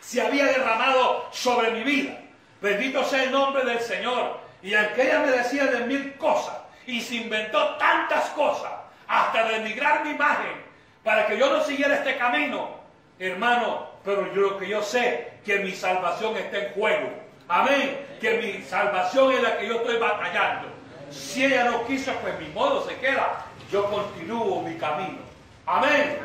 [0.00, 2.18] se había derramado sobre mi vida.
[2.60, 4.40] Bendito sea el nombre del Señor.
[4.62, 8.72] Y aunque ella me decía de mil cosas y se inventó tantas cosas,
[9.06, 10.64] hasta denigrar mi imagen,
[11.04, 12.70] para que yo no siguiera este camino,
[13.18, 17.10] hermano, pero yo lo que yo sé, que mi salvación está en juego.
[17.48, 18.06] Amén.
[18.20, 20.68] Que mi salvación es la que yo estoy batallando.
[21.10, 23.44] Si ella no quiso, pues mi modo se queda.
[23.70, 25.18] Yo continúo mi camino.
[25.66, 26.18] Amén.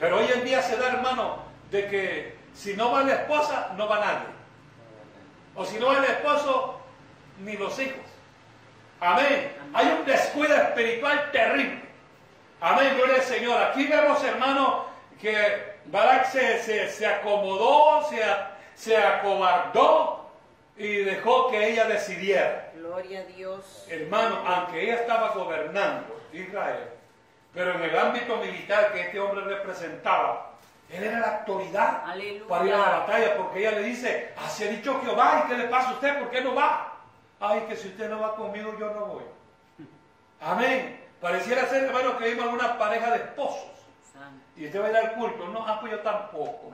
[0.00, 1.38] Pero hoy en día se da, hermano,
[1.70, 4.34] de que si no va la esposa, no va nadie.
[5.54, 6.80] O si no va el esposo,
[7.40, 8.00] ni los hijos.
[9.00, 9.52] Amén.
[9.72, 11.82] Hay un descuido espiritual terrible.
[12.60, 13.62] Amén, gloria al Señor.
[13.62, 14.86] Aquí vemos, hermano,
[15.20, 18.20] que Barak se, se- se acomodó, se,
[18.74, 20.23] se acobardó
[20.76, 22.72] y dejó que ella decidiera.
[22.74, 23.86] Gloria a Dios.
[23.88, 26.88] Hermano, aunque ella estaba gobernando Israel,
[27.52, 30.50] pero en el ámbito militar que este hombre representaba,
[30.90, 32.46] él era la autoridad Aleluya.
[32.48, 35.58] para ir a la batalla, porque ella le dice, así ha dicho Jehová, ¿y qué
[35.58, 36.18] le pasa a usted?
[36.18, 36.92] ¿Por qué no va?
[37.40, 39.24] Ay, que si usted no va conmigo, yo no voy.
[40.40, 41.00] Amén.
[41.20, 43.70] Pareciera ser, hermano, que vimos alguna pareja de esposos.
[44.56, 45.48] Y usted va a ir al culto.
[45.48, 46.70] No, ah, pues yo tampoco.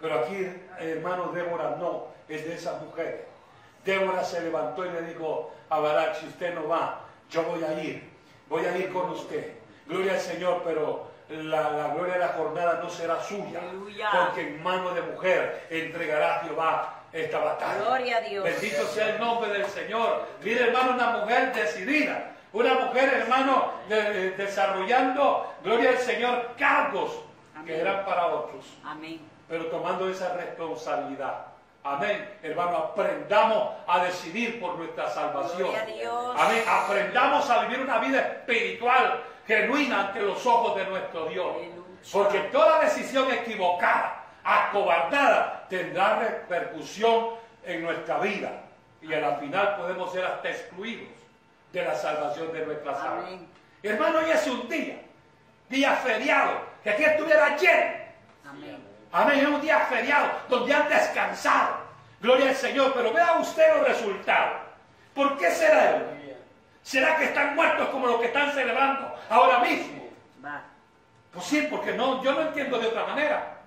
[0.00, 0.46] Pero aquí,
[0.78, 3.22] hermano, Débora no, es de esas mujeres.
[3.84, 7.72] Débora se levantó y le dijo a Barak, si usted no va, yo voy a
[7.82, 8.08] ir,
[8.48, 9.52] voy a ir con usted.
[9.86, 14.08] Gloria al Señor, pero la, la gloria de la jornada no será suya, Aleluya.
[14.12, 17.80] porque en mano de mujer entregará Jehová esta batalla.
[17.84, 18.44] Gloria a Dios.
[18.44, 20.26] Bendito sea el nombre del Señor.
[20.42, 22.32] Mire, hermano, una mujer decidida.
[22.52, 27.20] Una mujer, hermano, de- de- desarrollando, gloria al Señor, cargos
[27.64, 29.20] que eran para otros Amén.
[29.48, 31.46] Pero tomando esa responsabilidad.
[31.84, 32.38] Amén.
[32.42, 35.70] Hermano, aprendamos a decidir por nuestra salvación.
[35.70, 36.36] Gloria a Dios.
[36.36, 36.64] Amén.
[36.68, 41.56] Aprendamos a vivir una vida espiritual genuina ante los ojos de nuestro Dios.
[42.12, 47.30] Porque toda decisión equivocada, acobardada, tendrá repercusión
[47.64, 48.50] en nuestra vida.
[49.00, 51.08] Y a la final podemos ser hasta excluidos
[51.72, 53.26] de la salvación de nuestras almas.
[53.26, 53.48] Amén.
[53.82, 55.02] Hermano, hoy es un día,
[55.68, 57.94] día feriado, que aquí estuviera lleno.
[58.48, 58.95] Amén.
[59.12, 61.76] Amén, es un día feriado donde han descansado.
[62.20, 64.58] Gloria al Señor, pero vea usted los resultados.
[65.14, 66.02] ¿Por qué será?
[66.82, 70.06] ¿Será que están muertos como los que están celebrando ahora mismo?
[71.32, 73.58] Pues sí, porque no, yo no entiendo de otra manera.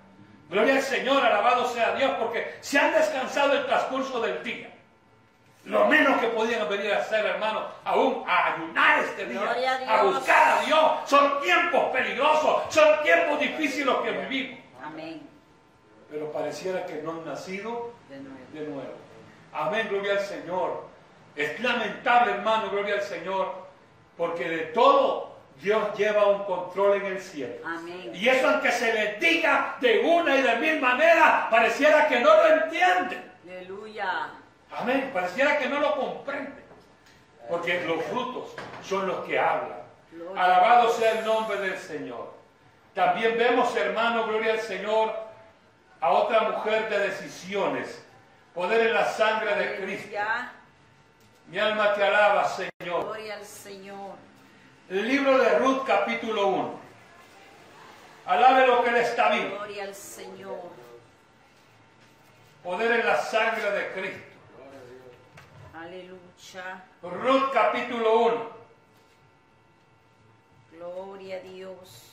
[0.48, 4.70] Gloria al Señor, alabado sea Dios, porque se han descansado el transcurso del día.
[5.64, 9.40] Lo menos que podían venir a hacer, hermano, aún a ayunar este día,
[9.86, 10.92] a a buscar a Dios.
[11.04, 14.58] Son tiempos peligrosos, son tiempos difíciles los que vivimos.
[14.82, 15.29] Amén.
[16.10, 18.38] Pero pareciera que no han nacido De nuevo.
[18.52, 18.94] de nuevo.
[19.52, 20.84] Amén, gloria al Señor.
[21.36, 23.54] Es lamentable, hermano, gloria al Señor,
[24.16, 27.54] porque de todo Dios lleva un control en el cielo.
[27.64, 28.10] Amén.
[28.14, 32.34] Y eso aunque se les diga de una y de mil maneras, pareciera que no
[32.34, 33.32] lo entienden.
[33.48, 34.30] Aleluya.
[34.72, 36.64] Amén, pareciera que no lo comprenden.
[37.48, 39.80] Porque los frutos son los que hablan.
[40.12, 42.32] Gloria Alabado sea el nombre del Señor.
[42.94, 45.14] También vemos, hermano, gloria al Señor,
[46.00, 48.02] a otra mujer de decisiones.
[48.54, 50.16] Poder en la sangre de Cristo.
[51.48, 53.04] Mi alma te alaba, Señor.
[53.04, 54.14] Gloria al Señor.
[54.88, 56.80] El libro de Ruth, capítulo 1.
[58.26, 59.56] Alabe lo que Él está vivo.
[59.56, 60.70] Gloria al Señor.
[62.62, 64.24] Poder en la sangre de Cristo.
[65.74, 66.84] Aleluya.
[67.02, 68.50] Ruth, capítulo 1.
[70.72, 72.09] Gloria a Dios.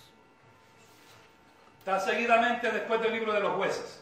[1.87, 4.01] Está seguidamente después del libro de los jueces.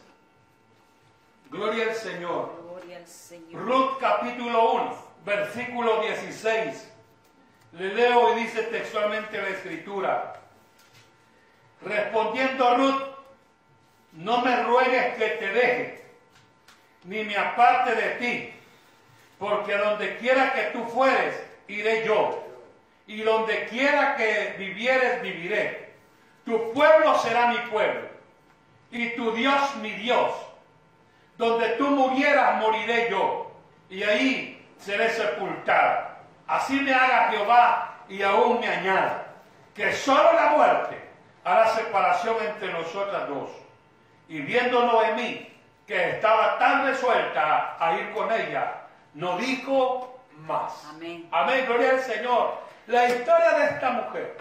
[1.52, 2.60] Gloria al Señor.
[2.68, 3.62] Gloria al Señor.
[3.62, 6.92] Ruth capítulo 1, versículo 16.
[7.78, 10.40] Le leo y dice textualmente la escritura.
[11.82, 13.02] Respondiendo Ruth,
[14.14, 16.04] no me ruegues que te deje,
[17.04, 18.52] ni me aparte de ti,
[19.38, 22.42] porque donde quiera que tú fueres, iré yo,
[23.06, 25.85] y donde quiera que vivieres, viviré.
[26.46, 28.08] Tu pueblo será mi pueblo,
[28.92, 30.32] y tu Dios mi Dios.
[31.36, 33.50] Donde tú murieras, moriré yo,
[33.90, 36.18] y ahí seré sepultada.
[36.46, 39.26] Así me haga Jehová y aún me añada,
[39.74, 40.96] que solo la muerte
[41.44, 43.50] hará separación entre nosotras dos.
[44.28, 45.52] Y viendo Noemí
[45.86, 48.82] que estaba tan resuelta a ir con ella,
[49.14, 50.84] no dijo más.
[50.90, 51.28] Amén.
[51.32, 52.58] Amén, gloria al Señor.
[52.86, 54.36] La historia de esta mujer,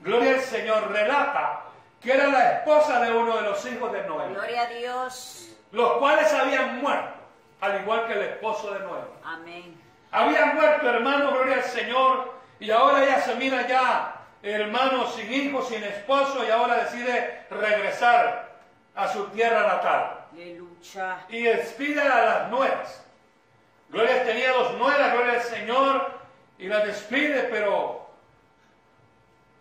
[0.00, 1.62] gloria al Señor, relata
[2.00, 5.48] que era la esposa de uno de los hijos de Noé Gloria a Dios.
[5.72, 7.18] los cuales habían muerto,
[7.60, 9.00] al igual que el esposo de Noé.
[9.24, 9.80] Amén.
[10.10, 15.62] Habían muerto, hermano, gloria al Señor, y ahora ella se mira ya, hermano, sin hijo,
[15.62, 18.48] sin esposo, y ahora decide regresar
[18.94, 20.26] a su tierra natal.
[20.32, 21.18] Aleluya.
[21.28, 23.04] Y despide a las nueras.
[23.90, 26.10] Gloria tenía dos nueras, gloria al Señor,
[26.58, 28.07] y las despide, pero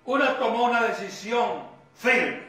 [0.07, 1.63] una tomó una decisión
[1.95, 2.41] firme.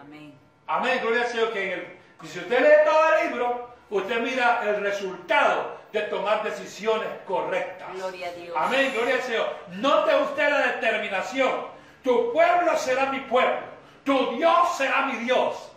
[0.00, 0.34] Amén.
[0.66, 1.52] Amén, gloria al Señor.
[1.52, 6.02] Que en el- que si usted lee todo el libro, usted mira el resultado de
[6.02, 7.88] tomar decisiones correctas.
[7.94, 8.56] Gloria a Dios.
[8.56, 9.56] Amén, gloria al Señor.
[9.72, 11.66] Note usted la determinación.
[12.04, 13.58] Tu pueblo será mi pueblo.
[14.04, 15.72] Tu Dios será mi Dios.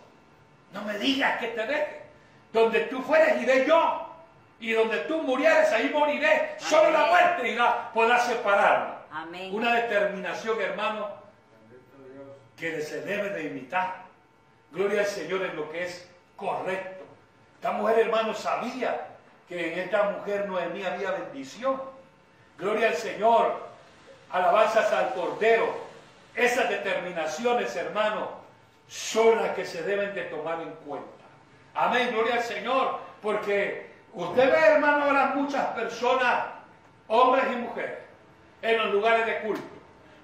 [0.72, 2.02] No me digas que te deje.
[2.52, 4.00] Donde tú fueres, iré yo.
[4.60, 6.54] Y donde tú murieres, ahí moriré.
[6.58, 7.10] Solo la Amén.
[7.10, 8.93] muerte irá, podrá separarnos.
[9.52, 11.08] Una determinación, hermano,
[12.56, 14.02] que se debe de imitar.
[14.72, 17.04] Gloria al Señor en lo que es correcto.
[17.56, 19.06] Esta mujer, hermano, sabía
[19.48, 21.80] que en esta mujer Noemí había bendición.
[22.58, 23.68] Gloria al Señor.
[24.30, 25.72] Alabanzas al Cordero.
[26.34, 28.30] Esas determinaciones, hermano,
[28.88, 31.08] son las que se deben de tomar en cuenta.
[31.74, 32.98] Amén, gloria al Señor.
[33.22, 36.46] Porque usted ve, hermano, ahora muchas personas,
[37.06, 38.03] hombres y mujeres,
[38.64, 39.62] en los lugares de culto.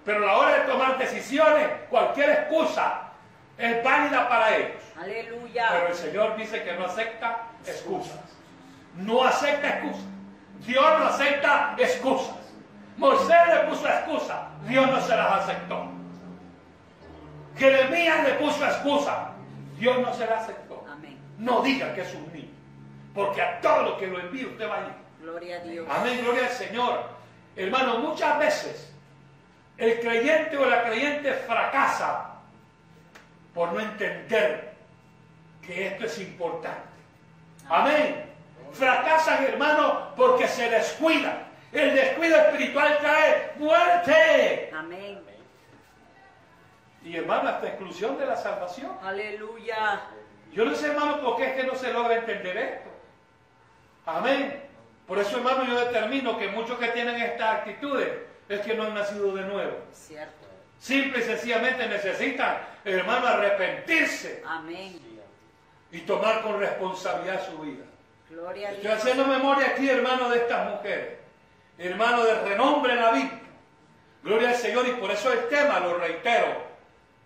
[0.05, 3.03] Pero a la hora de tomar decisiones, cualquier excusa
[3.59, 4.83] es válida para ellos.
[4.95, 5.87] Pero Aleluya.
[5.89, 8.19] el Señor dice que no acepta excusas.
[8.97, 10.05] No acepta excusas.
[10.67, 12.37] Dios no acepta excusas.
[12.97, 15.87] Moisés le puso excusa, Dios no se las aceptó.
[17.57, 19.31] Jeremías le puso excusa,
[19.79, 20.85] Dios no se las aceptó.
[20.91, 21.19] Amén.
[21.39, 22.51] No diga que es un niño,
[23.15, 24.93] porque a todo lo que lo envíe usted va a ir.
[25.23, 25.87] Gloria a Dios.
[25.91, 27.05] Amén, gloria al Señor.
[27.61, 28.91] Hermano, muchas veces
[29.77, 32.37] el creyente o la creyente fracasa
[33.53, 34.73] por no entender
[35.61, 36.89] que esto es importante.
[37.69, 38.25] Amén.
[38.73, 41.51] Fracasan, hermano, porque se descuidan.
[41.71, 44.73] El descuido espiritual trae muerte.
[44.75, 45.21] Amén.
[47.05, 48.97] Y hermano, hasta exclusión de la salvación.
[49.03, 50.01] Aleluya.
[50.53, 52.91] Yo no sé, hermano, por qué es que no se logra entender esto.
[54.07, 54.70] Amén.
[55.11, 58.11] Por eso, hermano, yo determino que muchos que tienen estas actitudes
[58.49, 59.77] es que no han nacido de nuevo.
[59.93, 60.47] Cierto.
[60.79, 65.01] Simple y sencillamente necesitan, hermano, arrepentirse Amén.
[65.91, 67.85] y tomar con responsabilidad su vida.
[68.29, 68.99] Gloria a Estoy Dios.
[69.01, 71.19] haciendo memoria aquí, hermano, de estas mujeres.
[71.77, 73.41] Hermano de renombre en la Biblia.
[74.23, 76.55] Gloria al Señor y por eso el tema, lo reitero.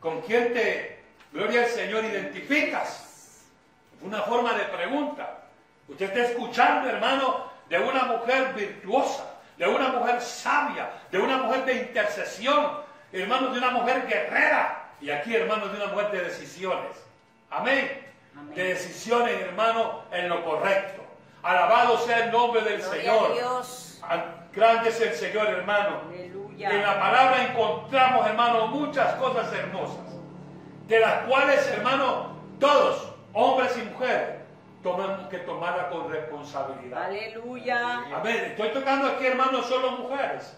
[0.00, 1.00] ¿Con quién te,
[1.34, 3.44] gloria al Señor, identificas?
[4.00, 5.40] Una forma de pregunta.
[5.86, 9.24] Usted está escuchando, hermano, de una mujer virtuosa,
[9.56, 12.80] de una mujer sabia, de una mujer de intercesión,
[13.12, 14.90] hermano, de una mujer guerrera.
[15.00, 17.04] Y aquí, hermano, de una mujer de decisiones.
[17.50, 18.04] Amén.
[18.36, 18.54] Amén.
[18.54, 21.02] De decisiones, hermano, en lo correcto.
[21.42, 23.30] Alabado sea el nombre del Gloria Señor.
[23.30, 24.00] a Dios.
[24.52, 26.02] Grande es el Señor, hermano.
[26.08, 26.70] Aleluya.
[26.70, 30.14] En la palabra encontramos, hermano, muchas cosas hermosas,
[30.86, 34.36] de las cuales, hermano, todos, hombres y mujeres,
[34.84, 37.04] tomamos que tomarla con responsabilidad.
[37.04, 38.04] Aleluya.
[38.14, 38.44] Amén.
[38.50, 40.56] Estoy tocando aquí, hermano, solo mujeres.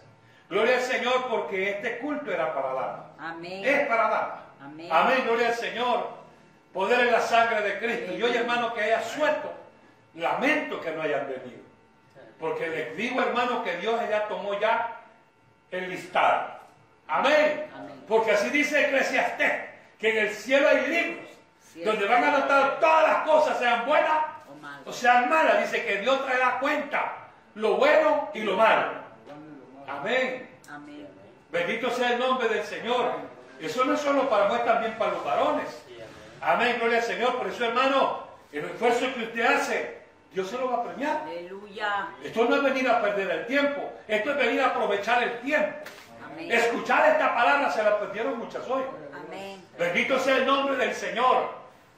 [0.51, 3.07] Gloria al Señor porque este culto era para damas.
[3.19, 3.65] Amén.
[3.65, 4.41] Es para damas.
[4.61, 4.89] Amén.
[4.91, 6.09] Amén, gloria al Señor.
[6.73, 8.15] Poder en la sangre de Cristo.
[8.15, 9.53] Y hoy, hermano, que haya suelto.
[10.15, 11.63] Lamento que no hayan venido.
[12.41, 15.03] Porque les digo, hermano, que Dios ya tomó ya
[15.71, 16.51] el listado.
[17.07, 17.67] Amén.
[17.75, 18.05] Amén.
[18.09, 19.53] Porque así dice Eclesiastés,
[19.99, 21.36] que en el cielo hay libros.
[21.85, 24.19] Donde van a anotar todas las cosas, sean buenas
[24.51, 24.81] O mal.
[24.87, 25.61] o sean malas.
[25.61, 27.13] Dice que Dios traerá cuenta
[27.55, 28.93] lo bueno y lo malo.
[29.89, 30.49] Amén.
[30.69, 31.09] Amén.
[31.51, 33.13] Bendito sea el nombre del Señor.
[33.61, 35.83] Eso no es solo para mujeres, también para los varones.
[36.41, 37.39] Amén, gloria al Señor.
[37.39, 39.99] Por eso, hermano, el esfuerzo que usted hace,
[40.33, 41.23] Dios se lo va a premiar.
[41.23, 42.09] Aleluya.
[42.23, 45.79] Esto no es venir a perder el tiempo, esto es venir a aprovechar el tiempo.
[46.25, 46.53] Amén.
[46.53, 48.83] Escuchar esta palabra se la perdieron muchas hoy.
[49.15, 49.65] Amén.
[49.79, 51.49] Bendito sea el nombre del Señor.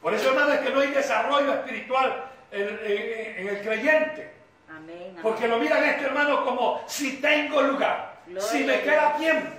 [0.03, 4.33] Por eso, hermano, es que no hay desarrollo espiritual en, en- en el creyente.
[4.71, 5.09] Amén.
[5.11, 5.19] amén.
[5.23, 9.51] Porque lo miran esto, hermano, como si tengo lugar, Gloria si me queda tiempo.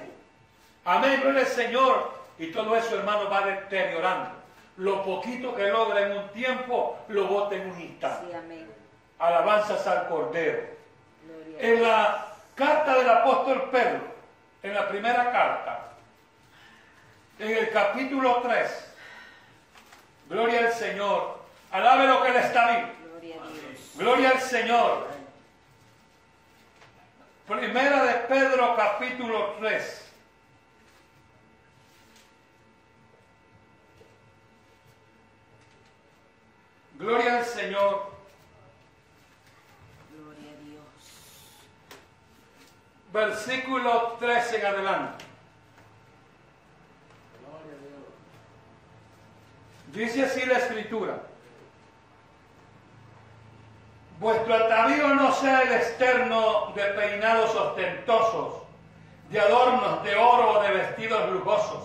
[0.85, 2.19] Amén, gloria al Señor.
[2.39, 4.31] Y todo eso, hermano, va deteriorando.
[4.77, 8.27] Lo poquito que logra en un tiempo, lo bota en un instante.
[8.31, 8.65] Sí, amén.
[9.19, 10.59] Alabanzas al Cordero.
[11.25, 13.99] Gloria En la carta del apóstol Pedro,
[14.63, 15.89] en la primera carta,
[17.39, 18.88] en el capítulo 3,
[20.29, 21.39] gloria al Señor.
[21.71, 22.93] Alabe lo que le está bien.
[23.03, 23.91] Gloria a Dios.
[23.95, 25.07] Gloria al Señor.
[27.47, 30.05] Primera de Pedro capítulo 3.
[36.99, 38.11] Gloria al Señor.
[40.11, 40.83] Gloria a Dios.
[43.13, 45.28] Versículo 13 en adelante.
[49.99, 51.17] Dice así la escritura.
[54.21, 58.63] Vuestro atavío no sea el externo de peinados ostentosos,
[59.29, 61.83] de adornos de oro o de vestidos lujosos,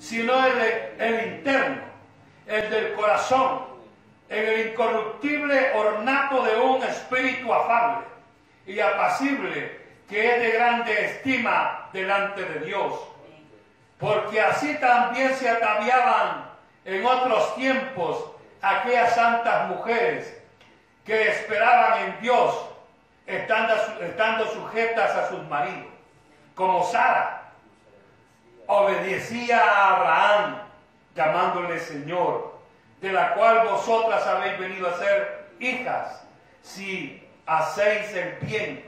[0.00, 0.58] sino el,
[0.98, 1.82] el interno,
[2.48, 3.66] el del corazón,
[4.28, 8.04] en el incorruptible ornato de un espíritu afable
[8.66, 12.94] y apacible que es de grande estima delante de Dios.
[13.96, 16.45] Porque así también se ataviaban
[16.86, 18.24] en otros tiempos
[18.62, 20.40] aquellas santas mujeres
[21.04, 22.54] que esperaban en Dios,
[23.26, 25.92] estando, estando sujetas a sus maridos,
[26.54, 27.50] como Sara,
[28.66, 30.58] obedecía a Abraham,
[31.14, 32.56] llamándole Señor,
[33.00, 36.24] de la cual vosotras habéis venido a ser hijas,
[36.62, 38.84] si hacéis el bien,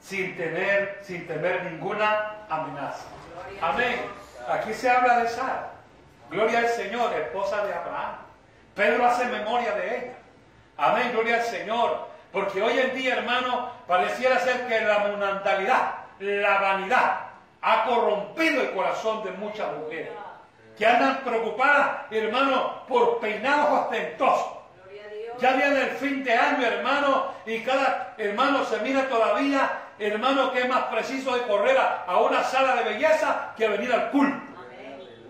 [0.00, 3.06] sin tener, sin temer ninguna amenaza.
[3.60, 4.00] Amén.
[4.48, 5.73] Aquí se habla de Sara.
[6.34, 8.16] Gloria al Señor, esposa de Abraham.
[8.74, 10.14] Pedro hace memoria de ella.
[10.76, 12.08] Amén, gloria al Señor.
[12.32, 17.20] Porque hoy en día, hermano, pareciera ser que la mundanalidad, la vanidad,
[17.62, 20.10] ha corrompido el corazón de muchas mujeres.
[20.76, 24.54] Que andan preocupadas, hermano, por peinados ostentosos.
[25.38, 29.70] Ya viene el fin de año, hermano, y cada hermano se mira todavía,
[30.00, 34.10] hermano, que es más preciso de correr a una sala de belleza que venir al
[34.10, 34.53] culto.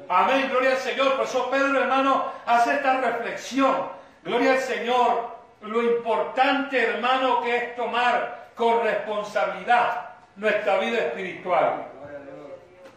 [0.09, 1.17] Amén, gloria al Señor.
[1.17, 3.89] Por eso Pedro, hermano, hace esta reflexión.
[4.23, 5.35] Gloria al Señor.
[5.63, 11.87] Lo importante, hermano, que es tomar con responsabilidad nuestra vida espiritual.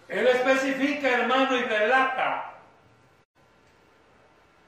[0.09, 2.53] Él especifica, hermano, y relata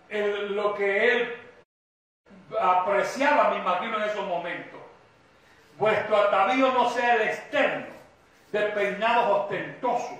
[0.09, 1.35] el- lo que él
[2.59, 4.79] apreciaba, me imagino, en esos momentos.
[5.77, 7.85] Vuestro atavío no sea el externo,
[8.51, 10.17] de peinados ostentosos,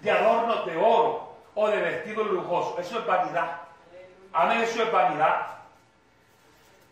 [0.00, 1.25] de adornos de oro
[1.56, 2.78] o de vestidos lujosos.
[2.78, 3.62] Eso es vanidad.
[4.32, 5.46] Amén, eso es vanidad.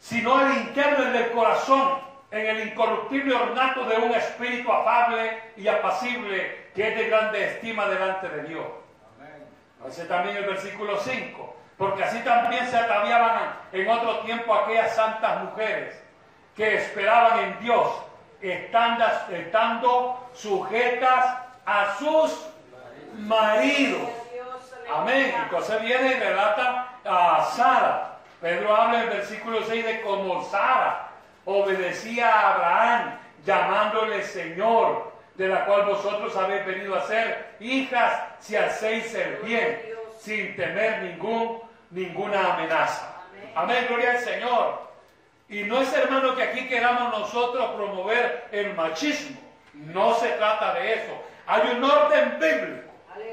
[0.00, 1.98] Sino el interno, el del corazón,
[2.30, 7.86] en el incorruptible ornato de un espíritu afable y apacible que es de grande estima
[7.86, 8.66] delante de Dios.
[9.86, 15.44] Dice también el versículo 5, porque así también se ataviaban en otro tiempo aquellas santas
[15.44, 16.02] mujeres
[16.56, 17.88] que esperaban en Dios,
[18.40, 21.36] estando, estando sujetas
[21.66, 22.46] a sus
[23.18, 24.23] maridos.
[24.92, 25.34] Amén.
[25.44, 28.18] Entonces viene y relata a Sara.
[28.40, 31.08] Pedro habla en el versículo 6 de como Sara
[31.44, 38.56] obedecía a Abraham, llamándole Señor, de la cual vosotros habéis venido a ser hijas si
[38.56, 39.82] hacéis el bien,
[40.18, 41.60] sin temer ningún,
[41.90, 43.14] ninguna amenaza.
[43.54, 44.84] Amén, gloria al Señor.
[45.48, 49.38] Y no es hermano que aquí queramos nosotros promover el machismo.
[49.74, 51.22] No se trata de eso.
[51.46, 52.83] Hay un orden bíblico.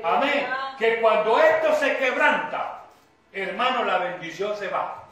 [0.04, 0.48] Amén.
[0.78, 2.82] Que cuando esto se quebranta,
[3.32, 5.04] hermano, la bendición se va.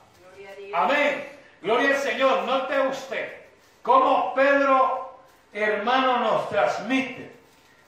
[0.73, 1.27] Amén.
[1.61, 2.43] Gloria al Señor.
[2.43, 3.33] Note usted
[3.81, 5.09] cómo Pedro
[5.53, 7.31] hermano, nos transmite,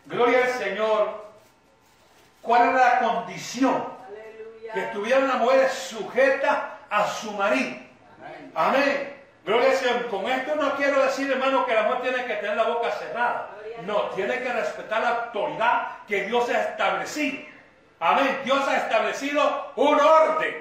[0.05, 1.25] gloria al Señor,
[2.41, 4.73] cuál era la condición Aleluya.
[4.73, 6.57] que estuvieran las mujeres sujetas
[6.89, 7.77] a su marido.
[8.55, 9.15] Amén.
[9.45, 10.07] Gloria al Señor.
[10.09, 13.49] Con esto no quiero decir, hermano, que la mujer tiene que tener la boca cerrada.
[13.85, 17.45] No, tiene que respetar la autoridad que Dios ha establecido.
[17.99, 18.41] Amén.
[18.43, 20.55] Dios ha establecido un orden.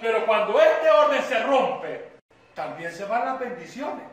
[0.00, 2.10] Pero cuando este orden se rompe,
[2.54, 4.06] también se van las bendiciones.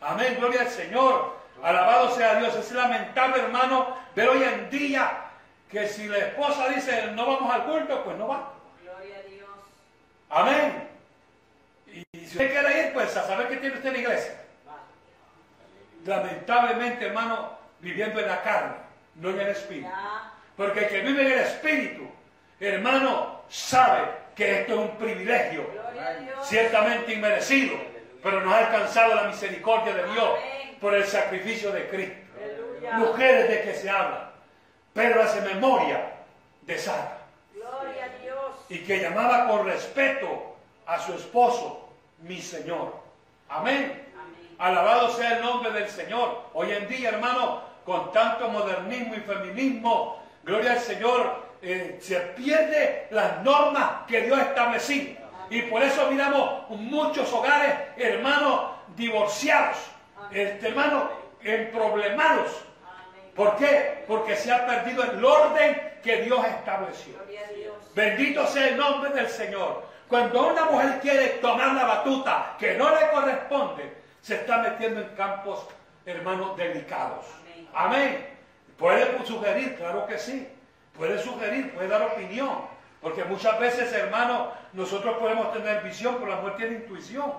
[0.00, 0.36] Amén.
[0.38, 1.36] Gloria al Señor.
[1.62, 2.54] Alabado sea Dios.
[2.56, 5.24] Es lamentable, hermano, ver hoy en día
[5.70, 8.52] que si la esposa dice no vamos al culto, pues no va.
[8.82, 9.48] Gloria a Dios.
[10.28, 10.88] Amén.
[11.86, 14.40] Y y si usted quiere ir, pues a saber qué tiene usted en la iglesia.
[16.04, 18.74] Lamentablemente, hermano, viviendo en la carne,
[19.16, 19.90] no en el espíritu.
[20.56, 22.08] Porque el que vive en el espíritu,
[22.58, 25.70] hermano, sabe que esto es un privilegio,
[26.42, 27.76] ciertamente inmerecido,
[28.22, 30.30] pero nos ha alcanzado la misericordia de Dios
[30.80, 32.16] por el sacrificio de Cristo.
[32.94, 34.30] Mujeres de que se habla,
[34.92, 36.12] pero hace memoria
[36.62, 37.24] de Sara
[38.68, 40.56] y que llamaba con respeto
[40.86, 41.88] a su esposo,
[42.22, 42.94] mi Señor.
[43.48, 44.08] Amén.
[44.18, 44.56] Amén.
[44.58, 46.42] Alabado sea el nombre del Señor.
[46.54, 53.08] Hoy en día, hermano, con tanto modernismo y feminismo, gloria al Señor, eh, se pierde
[53.10, 55.24] las normas que Dios ha establecido.
[55.50, 59.76] Y por eso miramos muchos hogares, hermanos, divorciados,
[60.30, 61.04] este, hermanos,
[61.42, 62.50] emproblemados.
[63.34, 64.04] ¿Por qué?
[64.06, 67.14] Porque se ha perdido el orden que Dios estableció.
[67.94, 69.84] Bendito sea el nombre del Señor.
[70.08, 75.08] Cuando una mujer quiere tomar la batuta que no le corresponde, se está metiendo en
[75.16, 75.66] campos,
[76.06, 77.26] hermanos, delicados.
[77.74, 78.26] Amén.
[78.78, 80.48] Puede sugerir, claro que sí.
[80.96, 82.66] Puede sugerir, puede dar opinión.
[83.00, 87.32] Porque muchas veces, hermanos, nosotros podemos tener visión, pero la mujer tiene intuición.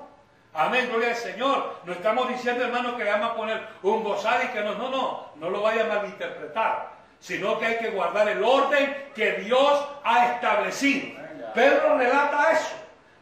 [0.53, 1.79] Amén, gloria al Señor.
[1.83, 4.89] No estamos diciendo, hermano, que le vamos a poner un gozar y que no, no,
[4.89, 6.91] no, no lo vaya a malinterpretar.
[7.19, 11.19] Sino que hay que guardar el orden que Dios ha establecido.
[11.53, 12.75] Pedro relata eso.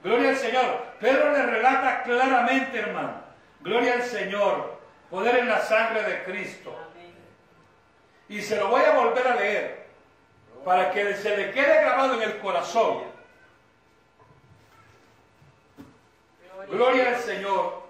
[0.04, 0.84] Gloria al Señor.
[1.00, 3.14] Pedro le relata claramente, hermano.
[3.62, 4.80] Gloria al Señor.
[5.10, 6.76] Poder en la sangre de Cristo.
[8.30, 9.86] Y se lo voy a volver a leer
[10.66, 13.04] para que se le quede grabado en el corazón.
[16.70, 17.84] Gloria al Señor.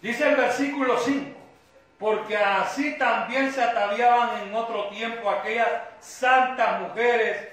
[0.00, 1.36] Dice el versículo 5,
[1.98, 5.68] porque así también se ataviaban en otro tiempo aquellas
[6.00, 7.48] santas mujeres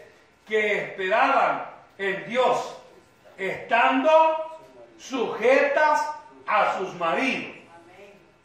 [0.47, 1.65] que esperaban
[1.97, 2.77] en Dios,
[3.37, 4.59] estando
[4.97, 6.09] sujetas
[6.47, 7.57] a sus maridos.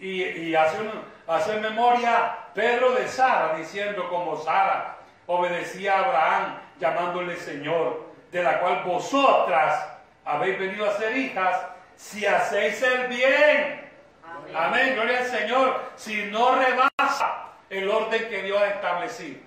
[0.00, 4.96] Y hace, un- hace memoria Pedro de Sara, diciendo como Sara
[5.26, 9.88] obedecía a Abraham, llamándole Señor, de la cual vosotras
[10.24, 11.66] habéis venido a ser hijas,
[11.96, 13.90] si hacéis el bien.
[14.24, 14.56] Amén.
[14.56, 19.40] Amén, gloria al Señor, si no rebasa el orden que Dios ha establecido.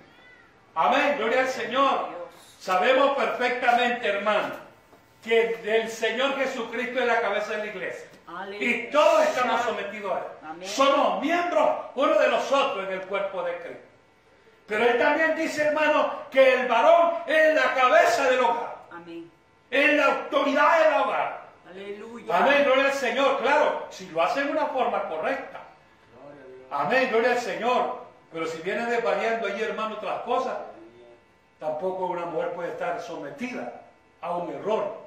[0.74, 2.08] Amén, gloria al Señor.
[2.58, 4.65] Sabemos perfectamente, hermano,
[5.26, 8.08] que el Señor Jesucristo es la cabeza de la iglesia.
[8.28, 8.66] Aleluya.
[8.66, 10.24] Y todos estamos sometidos a Él.
[10.44, 10.68] Amén.
[10.68, 13.82] Somos miembros uno de los otros en el cuerpo de Cristo.
[14.66, 19.30] Pero Él también dice, hermano, que el varón es la cabeza del hogar, Amén.
[19.70, 21.46] es la autoridad del hogar.
[21.70, 22.36] Aleluya.
[22.36, 23.38] Amén, gloria al Señor.
[23.42, 25.60] Claro, si lo hace de una forma correcta.
[26.70, 28.06] Amén, gloria al Señor.
[28.32, 30.56] Pero si viene desvariando allí, hermano, otras cosas,
[31.60, 33.82] tampoco una mujer puede estar sometida
[34.20, 35.05] a un error.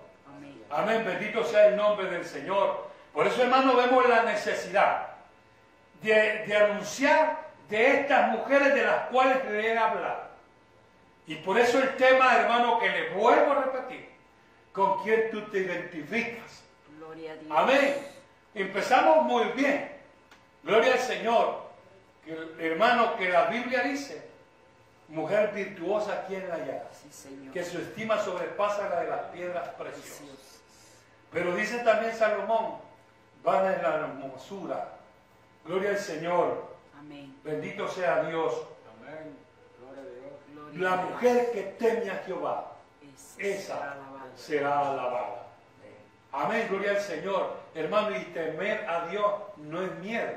[0.72, 1.04] Amén.
[1.06, 2.90] Bendito sea el nombre del Señor.
[3.14, 5.08] Por eso, hermano, vemos la necesidad
[6.02, 10.30] de, de anunciar de estas mujeres de las cuales le he hablado.
[11.28, 14.10] Y por eso el tema, hermano, que le vuelvo a repetir,
[14.72, 16.64] con quién tú te identificas.
[16.98, 17.52] Gloria a Dios.
[17.56, 17.96] Amén.
[18.56, 19.92] Empezamos muy bien.
[20.64, 21.70] Gloria al Señor.
[22.26, 24.29] Que, hermano, que la Biblia dice,
[25.10, 26.58] mujer virtuosa, ¿quién la?
[26.92, 27.54] Sí, Señor.
[27.54, 30.62] Que su estima sobrepasa la de las piedras preciosas.
[31.32, 32.76] Pero dice también Salomón,
[33.44, 34.94] van en la hermosura.
[35.66, 36.70] Gloria al Señor.
[36.98, 37.36] Amén.
[37.44, 38.54] Bendito sea Dios.
[39.00, 39.36] Amén.
[39.80, 40.34] Gloria a Dios.
[40.74, 41.10] Gloria La a Dios.
[41.12, 42.72] mujer que teme a Jehová,
[43.38, 44.32] Esa esa será alabada.
[44.36, 45.46] será alabada.
[46.32, 47.58] Amén, gloria al Señor.
[47.74, 50.32] Hermano, y temer a Dios no es miedo,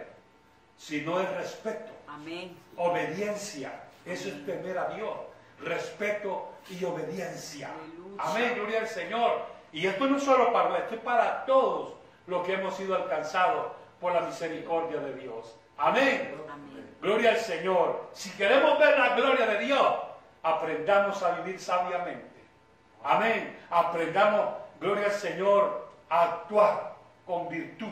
[0.79, 2.57] sino es respeto, Amén.
[2.77, 3.73] obediencia.
[4.07, 5.13] Eso es temer a Dios.
[5.61, 7.71] Respeto y obediencia.
[8.19, 9.47] Amén, gloria al Señor.
[9.73, 11.95] Y esto no es solo para esto es para todos
[12.27, 15.57] los que hemos sido alcanzados por la misericordia de Dios.
[15.79, 16.35] Amén.
[16.51, 16.97] Amén.
[17.01, 18.09] Gloria al Señor.
[18.13, 19.97] Si queremos ver la gloria de Dios,
[20.43, 22.31] aprendamos a vivir sabiamente.
[23.05, 23.59] Amén.
[23.71, 26.95] Aprendamos, gloria al Señor, a actuar
[27.27, 27.89] con virtud.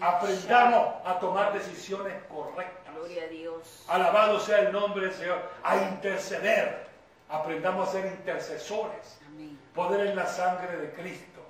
[0.00, 2.83] Aprendamos a tomar decisiones correctas.
[3.04, 3.84] Gloria a Dios.
[3.86, 5.42] Alabado sea el nombre del Señor.
[5.62, 6.86] A interceder.
[7.28, 9.20] Aprendamos a ser intercesores.
[9.26, 9.58] Amén.
[9.74, 11.42] Poder en la sangre de Cristo.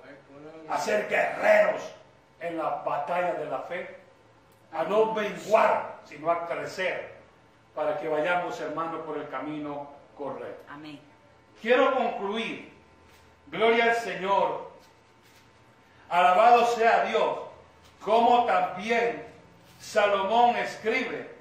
[0.69, 1.81] A ser guerreros
[2.41, 3.99] en la batalla de la fe.
[4.73, 7.15] A no menguar, sino a crecer.
[7.73, 10.65] Para que vayamos, hermanos, por el camino correcto.
[10.69, 10.99] Amén.
[11.63, 12.73] Quiero concluir.
[13.47, 14.73] Gloria al Señor.
[16.09, 17.39] Alabado sea Dios.
[18.01, 19.25] Como también
[19.79, 21.34] Salomón escribe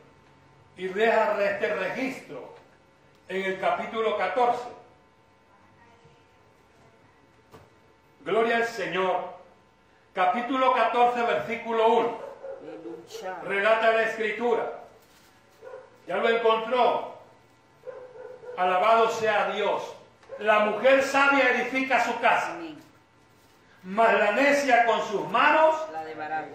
[0.78, 2.54] y deja este registro
[3.28, 4.62] en el capítulo 14.
[8.26, 9.34] Gloria al Señor.
[10.14, 12.20] Capítulo 14, versículo 1.
[12.62, 13.40] Aleluya.
[13.44, 14.80] Relata la escritura.
[16.08, 17.14] Ya lo encontró.
[18.58, 19.82] Alabado sea Dios.
[20.40, 22.58] La mujer sabia edifica su casa,
[23.84, 26.03] mas la necia con sus manos La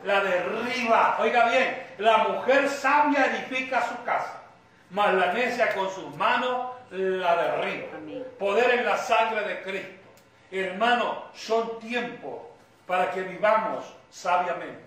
[0.04, 1.16] la derriba.
[1.20, 4.42] Oiga bien, la mujer sabia edifica su casa,
[4.90, 7.88] mas la necia con sus manos la derriba.
[7.96, 8.24] Amén.
[8.38, 10.09] Poder en la sangre de Cristo.
[10.50, 12.40] Hermano, son tiempos
[12.86, 14.82] para que vivamos sabiamente.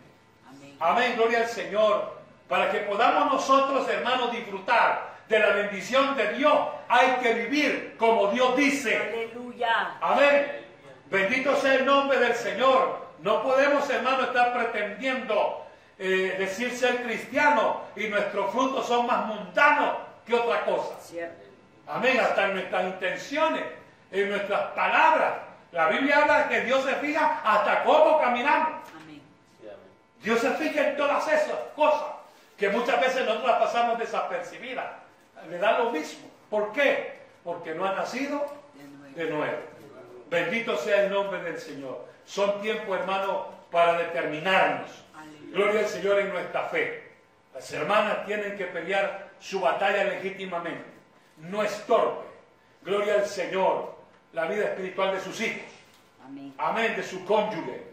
[0.50, 0.76] Amén.
[0.80, 2.20] Amén, gloria al Señor.
[2.48, 6.54] Para que podamos nosotros, hermanos, disfrutar de la bendición de Dios,
[6.90, 8.98] hay que vivir como Dios dice.
[8.98, 9.98] Aleluya.
[10.02, 10.62] Amén.
[11.10, 13.01] Bendito sea el nombre del Señor.
[13.22, 15.66] No podemos, hermano, estar pretendiendo
[16.00, 21.00] eh, decir ser cristiano y nuestros frutos son más mundanos que otra cosa.
[21.00, 21.44] Cierto.
[21.88, 22.20] Amén.
[22.20, 23.64] Hasta en nuestras intenciones,
[24.12, 25.34] en nuestras palabras.
[25.72, 28.82] La Biblia habla de que Dios se fija hasta cómo caminamos.
[29.02, 29.22] Amén.
[30.22, 32.08] Dios se fija en todas esas cosas
[32.58, 34.86] que muchas veces nosotros las pasamos desapercibidas.
[35.50, 36.30] Le da lo mismo.
[36.50, 37.22] ¿Por qué?
[37.44, 38.46] Porque no ha nacido
[38.76, 39.16] De nuevo.
[39.16, 39.58] de nuevo.
[40.30, 42.06] Bendito sea el nombre del Señor.
[42.32, 44.90] Son tiempos, hermano, para determinarnos.
[45.52, 47.12] Gloria al Señor en nuestra fe.
[47.54, 50.86] Las hermanas tienen que pelear su batalla legítimamente.
[51.40, 52.22] No estorbe.
[52.84, 53.96] Gloria al Señor.
[54.32, 55.68] La vida espiritual de sus hijos.
[56.26, 56.54] Amén.
[56.58, 57.84] Amén, de su cónyuge.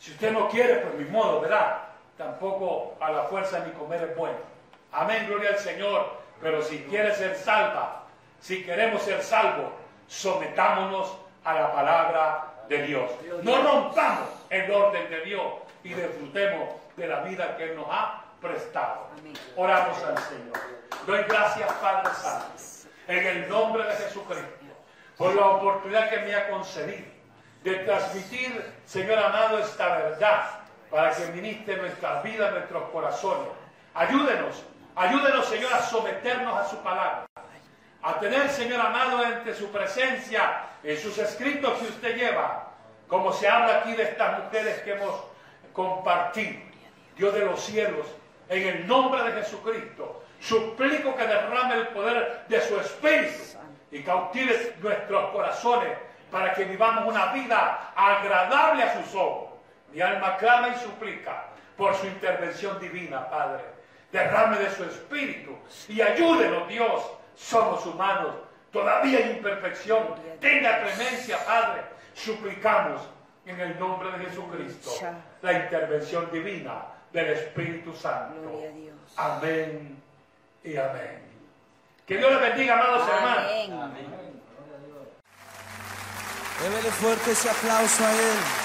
[0.00, 1.78] Si usted no quiere, pues mi modo, ¿verdad?
[2.18, 4.38] Tampoco a la fuerza ni comer es bueno.
[4.90, 6.10] Amén, gloria al Señor.
[6.40, 8.02] Pero si quiere ser salva,
[8.40, 9.70] si queremos ser salvos,
[10.08, 13.10] sometámonos a la palabra de Dios.
[13.42, 15.44] No rompamos el orden de Dios
[15.82, 19.08] y disfrutemos de la vida que Él nos ha prestado.
[19.56, 20.56] Oramos al Señor.
[21.04, 22.54] Doy gracias, Padre Santo,
[23.08, 24.46] en el nombre de Jesucristo,
[25.18, 27.10] por la oportunidad que me ha concedido
[27.64, 30.50] de transmitir, Señor amado, esta verdad
[30.90, 33.48] para que ministre nuestras vidas, nuestros corazones.
[33.94, 34.64] Ayúdenos,
[34.94, 37.26] ayúdenos, Señor, a someternos a su palabra,
[38.02, 42.70] a tener, Señor amado, entre su presencia, en sus escritos que usted lleva,
[43.08, 45.14] como se habla aquí de estas mujeres que hemos
[45.72, 46.60] compartido.
[47.16, 48.06] Dios de los cielos,
[48.48, 53.58] en el nombre de Jesucristo, suplico que derrame el poder de su Espíritu
[53.90, 55.98] y cautive nuestros corazones
[56.30, 59.50] para que vivamos una vida agradable a sus ojos.
[59.92, 61.46] Mi alma clama y suplica
[61.76, 63.64] por su intervención divina, Padre.
[64.12, 65.56] Derrame de su Espíritu
[65.88, 67.02] y ayúdenos, Dios.
[67.40, 68.34] Somos humanos,
[68.70, 70.14] todavía hay imperfección.
[70.40, 71.82] Tenga clemencia, Padre.
[72.14, 73.02] Suplicamos
[73.46, 74.90] en el nombre de Jesucristo
[75.42, 76.82] la intervención divina
[77.12, 78.62] del Espíritu Santo.
[79.16, 79.96] Amén
[80.62, 81.22] y amén.
[82.06, 83.52] Que Dios les bendiga, amados hermanos.
[83.72, 84.20] Amén.
[86.60, 88.59] Débele fuerte ese aplauso a Él.